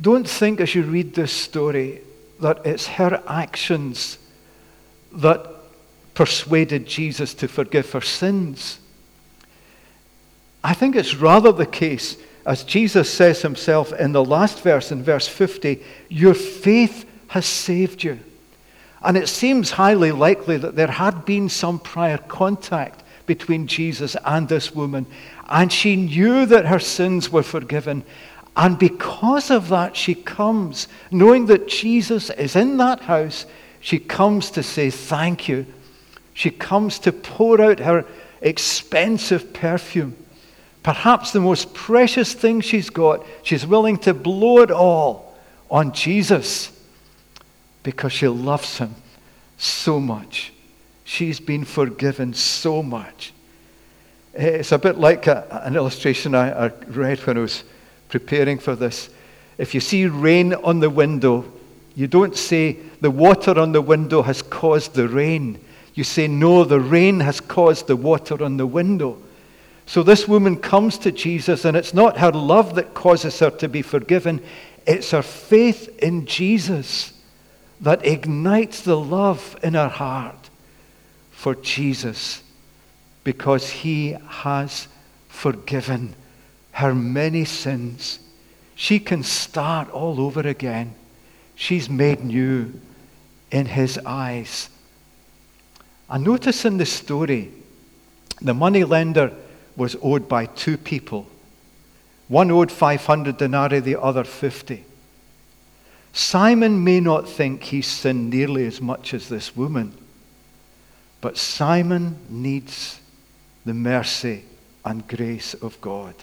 Don't 0.00 0.28
think 0.28 0.61
as 0.61 0.74
you 0.74 0.83
read 0.83 1.14
this 1.14 1.33
story 1.33 2.00
that 2.40 2.66
it's 2.66 2.87
her 2.87 3.22
actions 3.28 4.18
that 5.12 5.46
persuaded 6.14 6.87
Jesus 6.87 7.35
to 7.35 7.48
forgive 7.48 7.92
her 7.92 8.00
sins. 8.00 8.80
I 10.62 10.74
think 10.74 10.96
it's 10.96 11.14
rather 11.14 11.52
the 11.52 11.66
case 11.66 12.16
as 12.46 12.62
Jesus 12.62 13.11
says 13.11 13.42
himself 13.42 13.92
in 13.92 14.12
the 14.12 14.24
last 14.24 14.62
verse, 14.62 14.92
in 14.92 15.02
verse 15.02 15.26
50, 15.26 15.83
your 16.09 16.35
faith 16.35 17.09
has 17.28 17.46
saved 17.46 18.02
you. 18.04 18.18
And 19.04 19.16
it 19.16 19.28
seems 19.28 19.72
highly 19.72 20.12
likely 20.12 20.56
that 20.56 20.76
there 20.76 20.88
had 20.88 21.24
been 21.24 21.48
some 21.48 21.78
prior 21.78 22.18
contact 22.18 23.02
between 23.26 23.66
Jesus 23.66 24.16
and 24.24 24.48
this 24.48 24.74
woman. 24.74 25.06
And 25.48 25.72
she 25.72 25.96
knew 25.96 26.46
that 26.46 26.66
her 26.66 26.78
sins 26.78 27.30
were 27.30 27.42
forgiven. 27.42 28.04
And 28.56 28.78
because 28.78 29.50
of 29.50 29.68
that, 29.68 29.96
she 29.96 30.14
comes, 30.14 30.88
knowing 31.10 31.46
that 31.46 31.68
Jesus 31.68 32.30
is 32.30 32.56
in 32.56 32.78
that 32.78 33.00
house, 33.00 33.46
she 33.80 33.98
comes 33.98 34.50
to 34.52 34.62
say 34.62 34.90
thank 34.90 35.48
you. 35.48 35.66
She 36.32 36.50
comes 36.50 36.98
to 37.00 37.12
pour 37.12 37.60
out 37.60 37.80
her 37.80 38.06
expensive 38.40 39.52
perfume 39.52 40.16
perhaps 40.84 41.32
the 41.32 41.40
most 41.40 41.74
precious 41.74 42.32
thing 42.34 42.60
she's 42.60 42.90
got, 42.90 43.26
she's 43.42 43.66
willing 43.66 43.96
to 43.96 44.14
blow 44.14 44.58
it 44.58 44.70
all 44.70 45.34
on 45.68 45.90
Jesus 45.92 46.70
because 47.84 48.12
she 48.12 48.26
loves 48.26 48.78
him 48.78 48.96
so 49.56 50.00
much. 50.00 50.52
She's 51.04 51.38
been 51.38 51.64
forgiven 51.64 52.34
so 52.34 52.82
much. 52.82 53.32
Eh, 54.34 54.46
it's 54.48 54.72
a 54.72 54.78
bit 54.78 54.98
like 54.98 55.28
a, 55.28 55.62
an 55.64 55.76
illustration 55.76 56.34
I, 56.34 56.66
I 56.66 56.68
read 56.88 57.20
when 57.20 57.38
I 57.38 57.42
was 57.42 57.62
preparing 58.08 58.58
for 58.58 58.74
this. 58.74 59.10
If 59.58 59.74
you 59.74 59.80
see 59.80 60.06
rain 60.06 60.54
on 60.54 60.80
the 60.80 60.90
window, 60.90 61.44
you 61.94 62.08
don't 62.08 62.36
say 62.36 62.78
the 63.00 63.10
water 63.10 63.60
on 63.60 63.70
the 63.70 63.82
window 63.82 64.22
has 64.22 64.42
caused 64.42 64.94
the 64.94 65.06
rain. 65.06 65.60
You 65.92 66.02
say, 66.02 66.26
no, 66.26 66.64
the 66.64 66.80
rain 66.80 67.20
has 67.20 67.40
caused 67.40 67.86
the 67.86 67.94
water 67.94 68.42
on 68.42 68.56
the 68.56 68.66
window. 68.66 69.18
So 69.86 70.02
this 70.02 70.26
woman 70.26 70.56
comes 70.56 70.96
to 70.98 71.12
Jesus, 71.12 71.66
and 71.66 71.76
it's 71.76 71.94
not 71.94 72.16
her 72.16 72.32
love 72.32 72.74
that 72.76 72.94
causes 72.94 73.38
her 73.40 73.50
to 73.50 73.68
be 73.68 73.82
forgiven, 73.82 74.42
it's 74.86 75.10
her 75.12 75.22
faith 75.22 75.94
in 75.98 76.26
Jesus 76.26 77.13
that 77.84 78.04
ignites 78.06 78.80
the 78.80 78.96
love 78.96 79.58
in 79.62 79.74
her 79.74 79.88
heart 79.88 80.48
for 81.30 81.54
Jesus 81.54 82.42
because 83.24 83.68
he 83.68 84.16
has 84.26 84.88
forgiven 85.28 86.14
her 86.72 86.94
many 86.94 87.44
sins. 87.44 88.20
She 88.74 88.98
can 88.98 89.22
start 89.22 89.90
all 89.90 90.18
over 90.18 90.40
again. 90.40 90.94
She's 91.56 91.90
made 91.90 92.24
new 92.24 92.72
in 93.50 93.66
his 93.66 93.98
eyes. 94.06 94.70
And 96.08 96.24
notice 96.24 96.64
in 96.64 96.78
the 96.78 96.86
story, 96.86 97.52
the 98.40 98.54
money 98.54 98.84
lender 98.84 99.30
was 99.76 99.94
owed 100.02 100.26
by 100.26 100.46
two 100.46 100.78
people. 100.78 101.26
One 102.28 102.50
owed 102.50 102.72
500 102.72 103.36
denarii, 103.36 103.80
the 103.80 104.00
other 104.00 104.24
50. 104.24 104.86
Simon 106.14 106.85
may 106.85 107.00
not 107.00 107.29
think 107.29 107.64
he's 107.64 107.88
sinned 107.88 108.31
nearly 108.31 108.64
as 108.66 108.81
much 108.81 109.12
as 109.12 109.29
this 109.29 109.57
woman, 109.57 109.92
but 111.20 111.37
Simon 111.37 112.16
needs 112.31 113.00
the 113.64 113.74
mercy 113.74 114.44
and 114.85 115.07
grace 115.09 115.55
of 115.55 115.81
God 115.81 116.14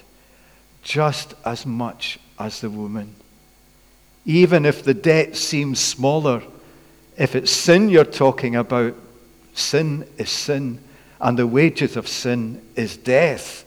just 0.82 1.34
as 1.44 1.66
much 1.66 2.18
as 2.38 2.62
the 2.62 2.70
woman. 2.70 3.14
Even 4.24 4.64
if 4.64 4.82
the 4.82 4.94
debt 4.94 5.36
seems 5.36 5.78
smaller, 5.78 6.42
if 7.18 7.36
it's 7.36 7.52
sin 7.52 7.90
you're 7.90 8.04
talking 8.04 8.56
about, 8.56 8.94
sin 9.52 10.08
is 10.16 10.30
sin 10.30 10.80
and 11.20 11.38
the 11.38 11.46
wages 11.46 11.96
of 11.96 12.08
sin 12.08 12.62
is 12.76 12.96
death. 12.96 13.64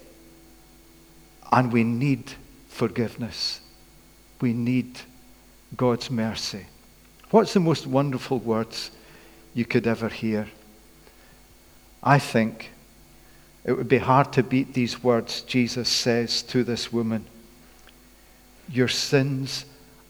And 1.52 1.72
we 1.72 1.84
need 1.84 2.32
forgiveness. 2.68 3.62
We 4.42 4.54
need 4.54 5.00
God's 5.75 6.10
mercy. 6.10 6.65
What's 7.32 7.54
the 7.54 7.60
most 7.60 7.88
wonderful 7.88 8.39
words 8.39 8.91
you 9.54 9.65
could 9.65 9.88
ever 9.88 10.10
hear? 10.10 10.47
I 12.04 12.19
think 12.19 12.71
it 13.63 13.73
would 13.73 13.89
be 13.89 13.97
hard 13.97 14.32
to 14.34 14.43
beat 14.43 14.73
these 14.73 15.04
words 15.04 15.41
Jesus 15.41 15.89
says 15.89 16.43
to 16.43 16.63
this 16.63 16.93
woman 16.93 17.25
Your 18.69 18.88
sins 18.88 19.65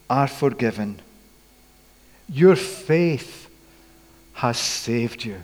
are 0.09 0.27
forgiven. 0.27 1.01
Your 2.27 2.55
faith 2.55 3.49
has 4.33 4.57
saved 4.57 5.23
you. 5.23 5.41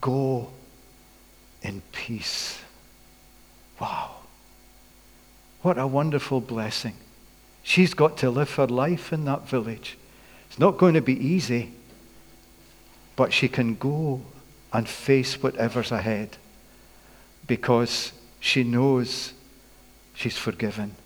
Go 0.00 0.50
in 1.62 1.82
peace. 1.92 2.58
Wow. 3.80 4.16
What 5.62 5.78
a 5.78 5.86
wonderful 5.86 6.40
blessing. 6.40 6.94
She's 7.62 7.94
got 7.94 8.16
to 8.18 8.30
live 8.30 8.54
her 8.54 8.66
life 8.66 9.12
in 9.12 9.24
that 9.26 9.48
village. 9.48 9.96
It's 10.48 10.58
not 10.58 10.78
going 10.78 10.94
to 10.94 11.00
be 11.00 11.14
easy, 11.14 11.72
but 13.16 13.32
she 13.32 13.48
can 13.48 13.76
go 13.76 14.20
and 14.72 14.88
face 14.88 15.42
whatever's 15.42 15.92
ahead 15.92 16.36
because 17.46 18.12
she 18.40 18.64
knows 18.64 19.32
she's 20.14 20.36
forgiven. 20.36 20.96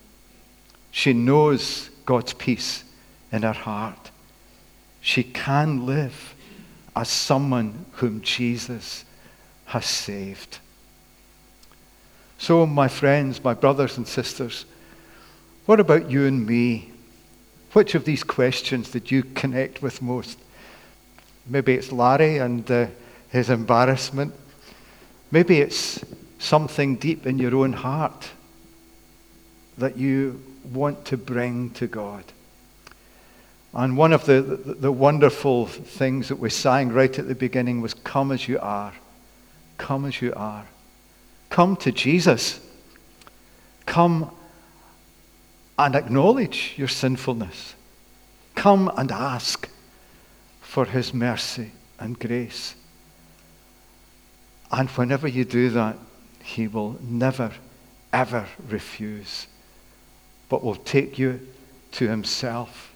She 0.90 1.12
knows 1.12 1.90
God's 2.04 2.32
peace 2.32 2.84
in 3.30 3.42
her 3.42 3.52
heart. 3.52 4.10
She 5.00 5.22
can 5.22 5.84
live 5.86 6.34
as 6.94 7.08
someone 7.08 7.84
whom 7.92 8.22
Jesus 8.22 9.04
has 9.66 9.84
saved. 9.84 10.58
So, 12.38 12.66
my 12.66 12.88
friends, 12.88 13.42
my 13.42 13.54
brothers 13.54 13.96
and 13.96 14.06
sisters, 14.06 14.64
what 15.66 15.80
about 15.80 16.10
you 16.10 16.26
and 16.26 16.46
me? 16.46 16.92
Which 17.72 17.94
of 17.94 18.04
these 18.04 18.22
questions 18.22 18.90
did 18.90 19.10
you 19.10 19.22
connect 19.22 19.82
with 19.82 20.00
most? 20.00 20.38
Maybe 21.46 21.74
it's 21.74 21.92
Larry 21.92 22.38
and 22.38 22.68
uh, 22.70 22.86
his 23.30 23.50
embarrassment. 23.50 24.34
Maybe 25.30 25.60
it's 25.60 26.04
something 26.38 26.96
deep 26.96 27.26
in 27.26 27.38
your 27.38 27.54
own 27.56 27.72
heart 27.72 28.30
that 29.78 29.96
you 29.96 30.42
want 30.72 31.04
to 31.06 31.16
bring 31.16 31.70
to 31.70 31.86
God. 31.86 32.24
And 33.74 33.96
one 33.96 34.12
of 34.12 34.24
the, 34.24 34.40
the, 34.40 34.74
the 34.74 34.92
wonderful 34.92 35.66
things 35.66 36.28
that 36.28 36.38
we 36.38 36.48
sang 36.48 36.90
right 36.90 37.18
at 37.18 37.28
the 37.28 37.34
beginning 37.34 37.82
was, 37.82 37.92
Come 37.92 38.32
as 38.32 38.48
you 38.48 38.58
are. 38.58 38.94
Come 39.76 40.06
as 40.06 40.22
you 40.22 40.32
are. 40.34 40.66
Come 41.50 41.76
to 41.76 41.92
Jesus. 41.92 42.60
Come 43.84 44.30
and 45.78 45.94
acknowledge 45.94 46.74
your 46.76 46.88
sinfulness. 46.88 47.74
Come 48.54 48.90
and 48.96 49.12
ask 49.12 49.68
for 50.60 50.86
his 50.86 51.12
mercy 51.12 51.72
and 51.98 52.18
grace. 52.18 52.74
And 54.70 54.88
whenever 54.90 55.28
you 55.28 55.44
do 55.44 55.70
that, 55.70 55.96
he 56.42 56.68
will 56.68 56.98
never, 57.02 57.52
ever 58.12 58.46
refuse, 58.68 59.46
but 60.48 60.64
will 60.64 60.76
take 60.76 61.18
you 61.18 61.40
to 61.92 62.08
himself, 62.08 62.92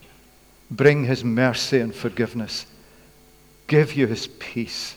bring 0.70 1.04
his 1.04 1.24
mercy 1.24 1.80
and 1.80 1.94
forgiveness, 1.94 2.66
give 3.66 3.94
you 3.94 4.06
his 4.06 4.26
peace 4.26 4.94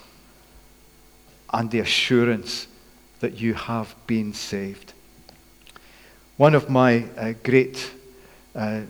and 1.54 1.70
the 1.70 1.80
assurance 1.80 2.68
that 3.20 3.40
you 3.40 3.54
have 3.54 3.96
been 4.08 4.34
saved. 4.34 4.94
One 6.38 6.56
of 6.56 6.68
my 6.68 7.06
uh, 7.16 7.34
great 7.44 7.92
uh, 8.56 8.82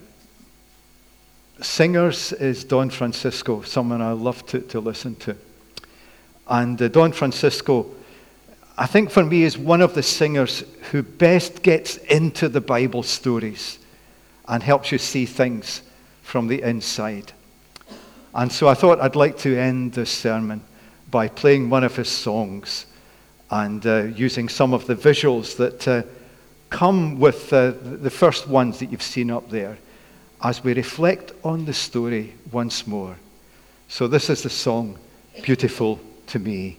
singers 1.60 2.32
is 2.32 2.64
Don 2.64 2.88
Francisco, 2.88 3.60
someone 3.60 4.00
I 4.00 4.12
love 4.12 4.46
to, 4.46 4.60
to 4.60 4.80
listen 4.80 5.14
to. 5.16 5.36
And 6.48 6.80
uh, 6.80 6.88
Don 6.88 7.12
Francisco, 7.12 7.86
I 8.78 8.86
think 8.86 9.10
for 9.10 9.26
me, 9.26 9.42
is 9.42 9.58
one 9.58 9.82
of 9.82 9.92
the 9.92 10.02
singers 10.02 10.64
who 10.90 11.02
best 11.02 11.62
gets 11.62 11.98
into 11.98 12.48
the 12.48 12.62
Bible 12.62 13.02
stories 13.02 13.78
and 14.48 14.62
helps 14.62 14.90
you 14.90 14.96
see 14.96 15.26
things 15.26 15.82
from 16.22 16.46
the 16.46 16.62
inside. 16.62 17.32
And 18.34 18.50
so 18.50 18.68
I 18.68 18.74
thought 18.74 19.02
I'd 19.02 19.16
like 19.16 19.36
to 19.40 19.54
end 19.54 19.92
this 19.92 20.10
sermon 20.10 20.62
by 21.10 21.28
playing 21.28 21.68
one 21.68 21.84
of 21.84 21.94
his 21.94 22.08
songs 22.08 22.86
and 23.50 23.86
uh, 23.86 24.04
using 24.04 24.48
some 24.48 24.72
of 24.72 24.86
the 24.86 24.96
visuals 24.96 25.58
that 25.58 25.86
uh, 25.86 26.02
come 26.70 27.18
with 27.18 27.52
uh, 27.52 27.72
the 27.82 28.10
first 28.10 28.48
ones 28.48 28.78
that 28.78 28.90
you've 28.90 29.02
seen 29.02 29.30
up 29.30 29.50
there 29.50 29.78
as 30.42 30.62
we 30.62 30.74
reflect 30.74 31.32
on 31.42 31.64
the 31.64 31.72
story 31.72 32.34
once 32.52 32.86
more. 32.86 33.16
So, 33.88 34.08
this 34.08 34.30
is 34.30 34.42
the 34.42 34.50
song, 34.50 34.98
Beautiful 35.42 36.00
to 36.28 36.38
Me. 36.38 36.76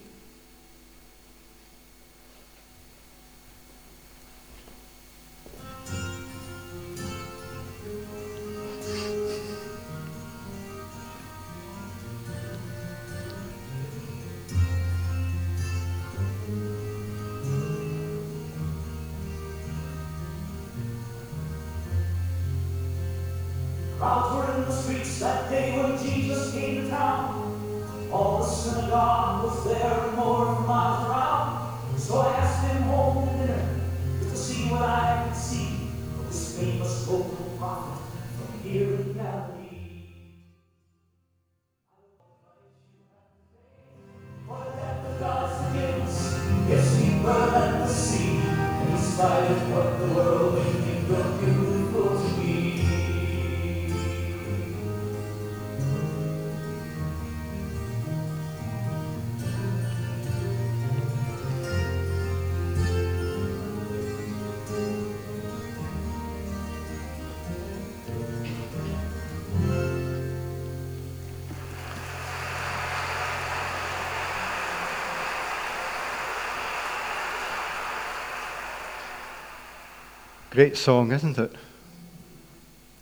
Great 80.56 80.78
song, 80.78 81.12
isn't 81.12 81.36
it? 81.36 81.52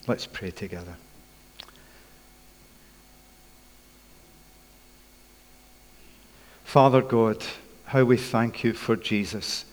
Let's 0.09 0.27
pray 0.27 0.51
together. 0.51 0.97
Father 6.65 7.01
God, 7.01 7.45
how 7.85 8.03
we 8.03 8.17
thank 8.17 8.65
you 8.65 8.73
for 8.73 8.97
Jesus, 8.97 9.67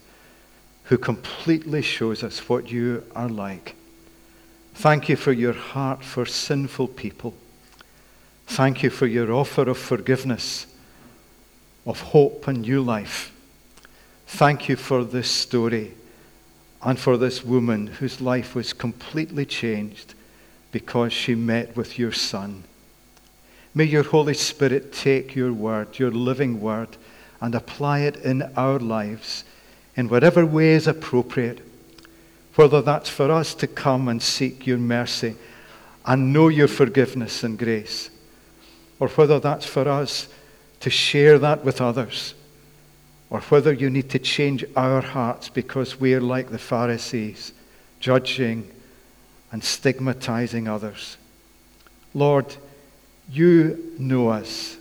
who 0.83 0.97
completely 0.99 1.81
shows 1.81 2.23
us 2.23 2.47
what 2.47 2.71
you 2.71 3.03
are 3.15 3.27
like. 3.27 3.75
Thank 4.75 5.09
you 5.09 5.15
for 5.15 5.31
your 5.31 5.53
heart 5.53 6.03
for 6.03 6.27
sinful 6.27 6.89
people. 6.89 7.33
Thank 8.45 8.83
you 8.83 8.91
for 8.91 9.07
your 9.07 9.31
offer 9.31 9.67
of 9.67 9.79
forgiveness, 9.79 10.67
of 11.87 11.99
hope 11.99 12.47
and 12.47 12.61
new 12.61 12.83
life. 12.83 13.33
Thank 14.27 14.69
you 14.69 14.75
for 14.75 15.03
this 15.03 15.31
story 15.31 15.95
and 16.83 16.99
for 16.99 17.17
this 17.17 17.43
woman 17.43 17.87
whose 17.87 18.21
life 18.21 18.55
was 18.55 18.73
completely 18.73 19.45
changed 19.45 20.13
because 20.71 21.13
she 21.13 21.35
met 21.35 21.75
with 21.75 21.99
your 21.99 22.11
Son. 22.11 22.63
May 23.75 23.85
your 23.85 24.03
Holy 24.03 24.33
Spirit 24.33 24.91
take 24.91 25.35
your 25.35 25.53
word, 25.53 25.99
your 25.99 26.11
living 26.11 26.59
word, 26.59 26.89
and 27.39 27.53
apply 27.53 27.99
it 27.99 28.17
in 28.17 28.43
our 28.55 28.79
lives 28.79 29.43
in 29.95 30.09
whatever 30.09 30.45
way 30.45 30.71
is 30.71 30.87
appropriate, 30.87 31.59
whether 32.55 32.81
that's 32.81 33.09
for 33.09 33.29
us 33.31 33.53
to 33.55 33.67
come 33.67 34.07
and 34.07 34.21
seek 34.21 34.65
your 34.65 34.77
mercy 34.77 35.35
and 36.05 36.33
know 36.33 36.47
your 36.47 36.67
forgiveness 36.67 37.43
and 37.43 37.59
grace, 37.59 38.09
or 38.99 39.07
whether 39.09 39.39
that's 39.39 39.65
for 39.65 39.87
us 39.87 40.27
to 40.79 40.89
share 40.89 41.37
that 41.37 41.63
with 41.63 41.79
others 41.79 42.33
or 43.31 43.39
whether 43.39 43.71
you 43.71 43.89
need 43.89 44.09
to 44.09 44.19
change 44.19 44.65
our 44.75 45.01
hearts 45.01 45.47
because 45.47 45.99
we're 45.99 46.19
like 46.19 46.49
the 46.49 46.59
Pharisees, 46.59 47.53
judging 48.01 48.69
and 49.53 49.63
stigmatizing 49.63 50.67
others. 50.67 51.15
Lord, 52.13 52.53
you 53.31 53.93
know 53.97 54.27
us. 54.27 54.75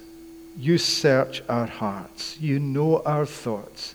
You 0.57 0.79
search 0.79 1.43
our 1.49 1.67
hearts. 1.67 2.39
You 2.41 2.59
know 2.59 3.03
our 3.05 3.25
thoughts. 3.25 3.95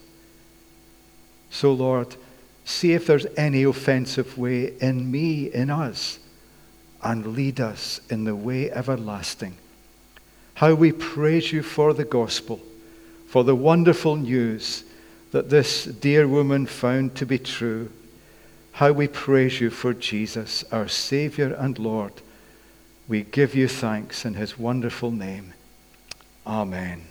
So, 1.49 1.73
Lord, 1.73 2.15
see 2.63 2.93
if 2.93 3.07
there's 3.07 3.27
any 3.35 3.63
offensive 3.63 4.37
way 4.37 4.73
in 4.79 5.11
me, 5.11 5.51
in 5.53 5.69
us, 5.69 6.17
and 7.03 7.35
lead 7.35 7.59
us 7.59 7.99
in 8.09 8.23
the 8.23 8.35
way 8.35 8.71
everlasting. 8.71 9.57
How 10.53 10.73
we 10.75 10.93
praise 10.93 11.51
you 11.51 11.61
for 11.61 11.93
the 11.93 12.05
gospel 12.05 12.61
for 13.35 13.43
the 13.43 13.53
wonderful 13.53 14.15
news 14.15 14.85
that 15.31 15.49
this 15.49 15.83
dear 15.83 16.25
woman 16.25 16.65
found 16.65 17.13
to 17.15 17.25
be 17.25 17.37
true. 17.37 17.91
How 18.71 18.93
we 18.93 19.09
praise 19.09 19.59
you 19.59 19.69
for 19.69 19.93
Jesus, 19.93 20.63
our 20.71 20.87
Savior 20.87 21.53
and 21.53 21.77
Lord. 21.77 22.13
We 23.09 23.23
give 23.23 23.53
you 23.53 23.67
thanks 23.67 24.23
in 24.23 24.35
his 24.35 24.57
wonderful 24.57 25.11
name. 25.11 25.53
Amen. 26.47 27.07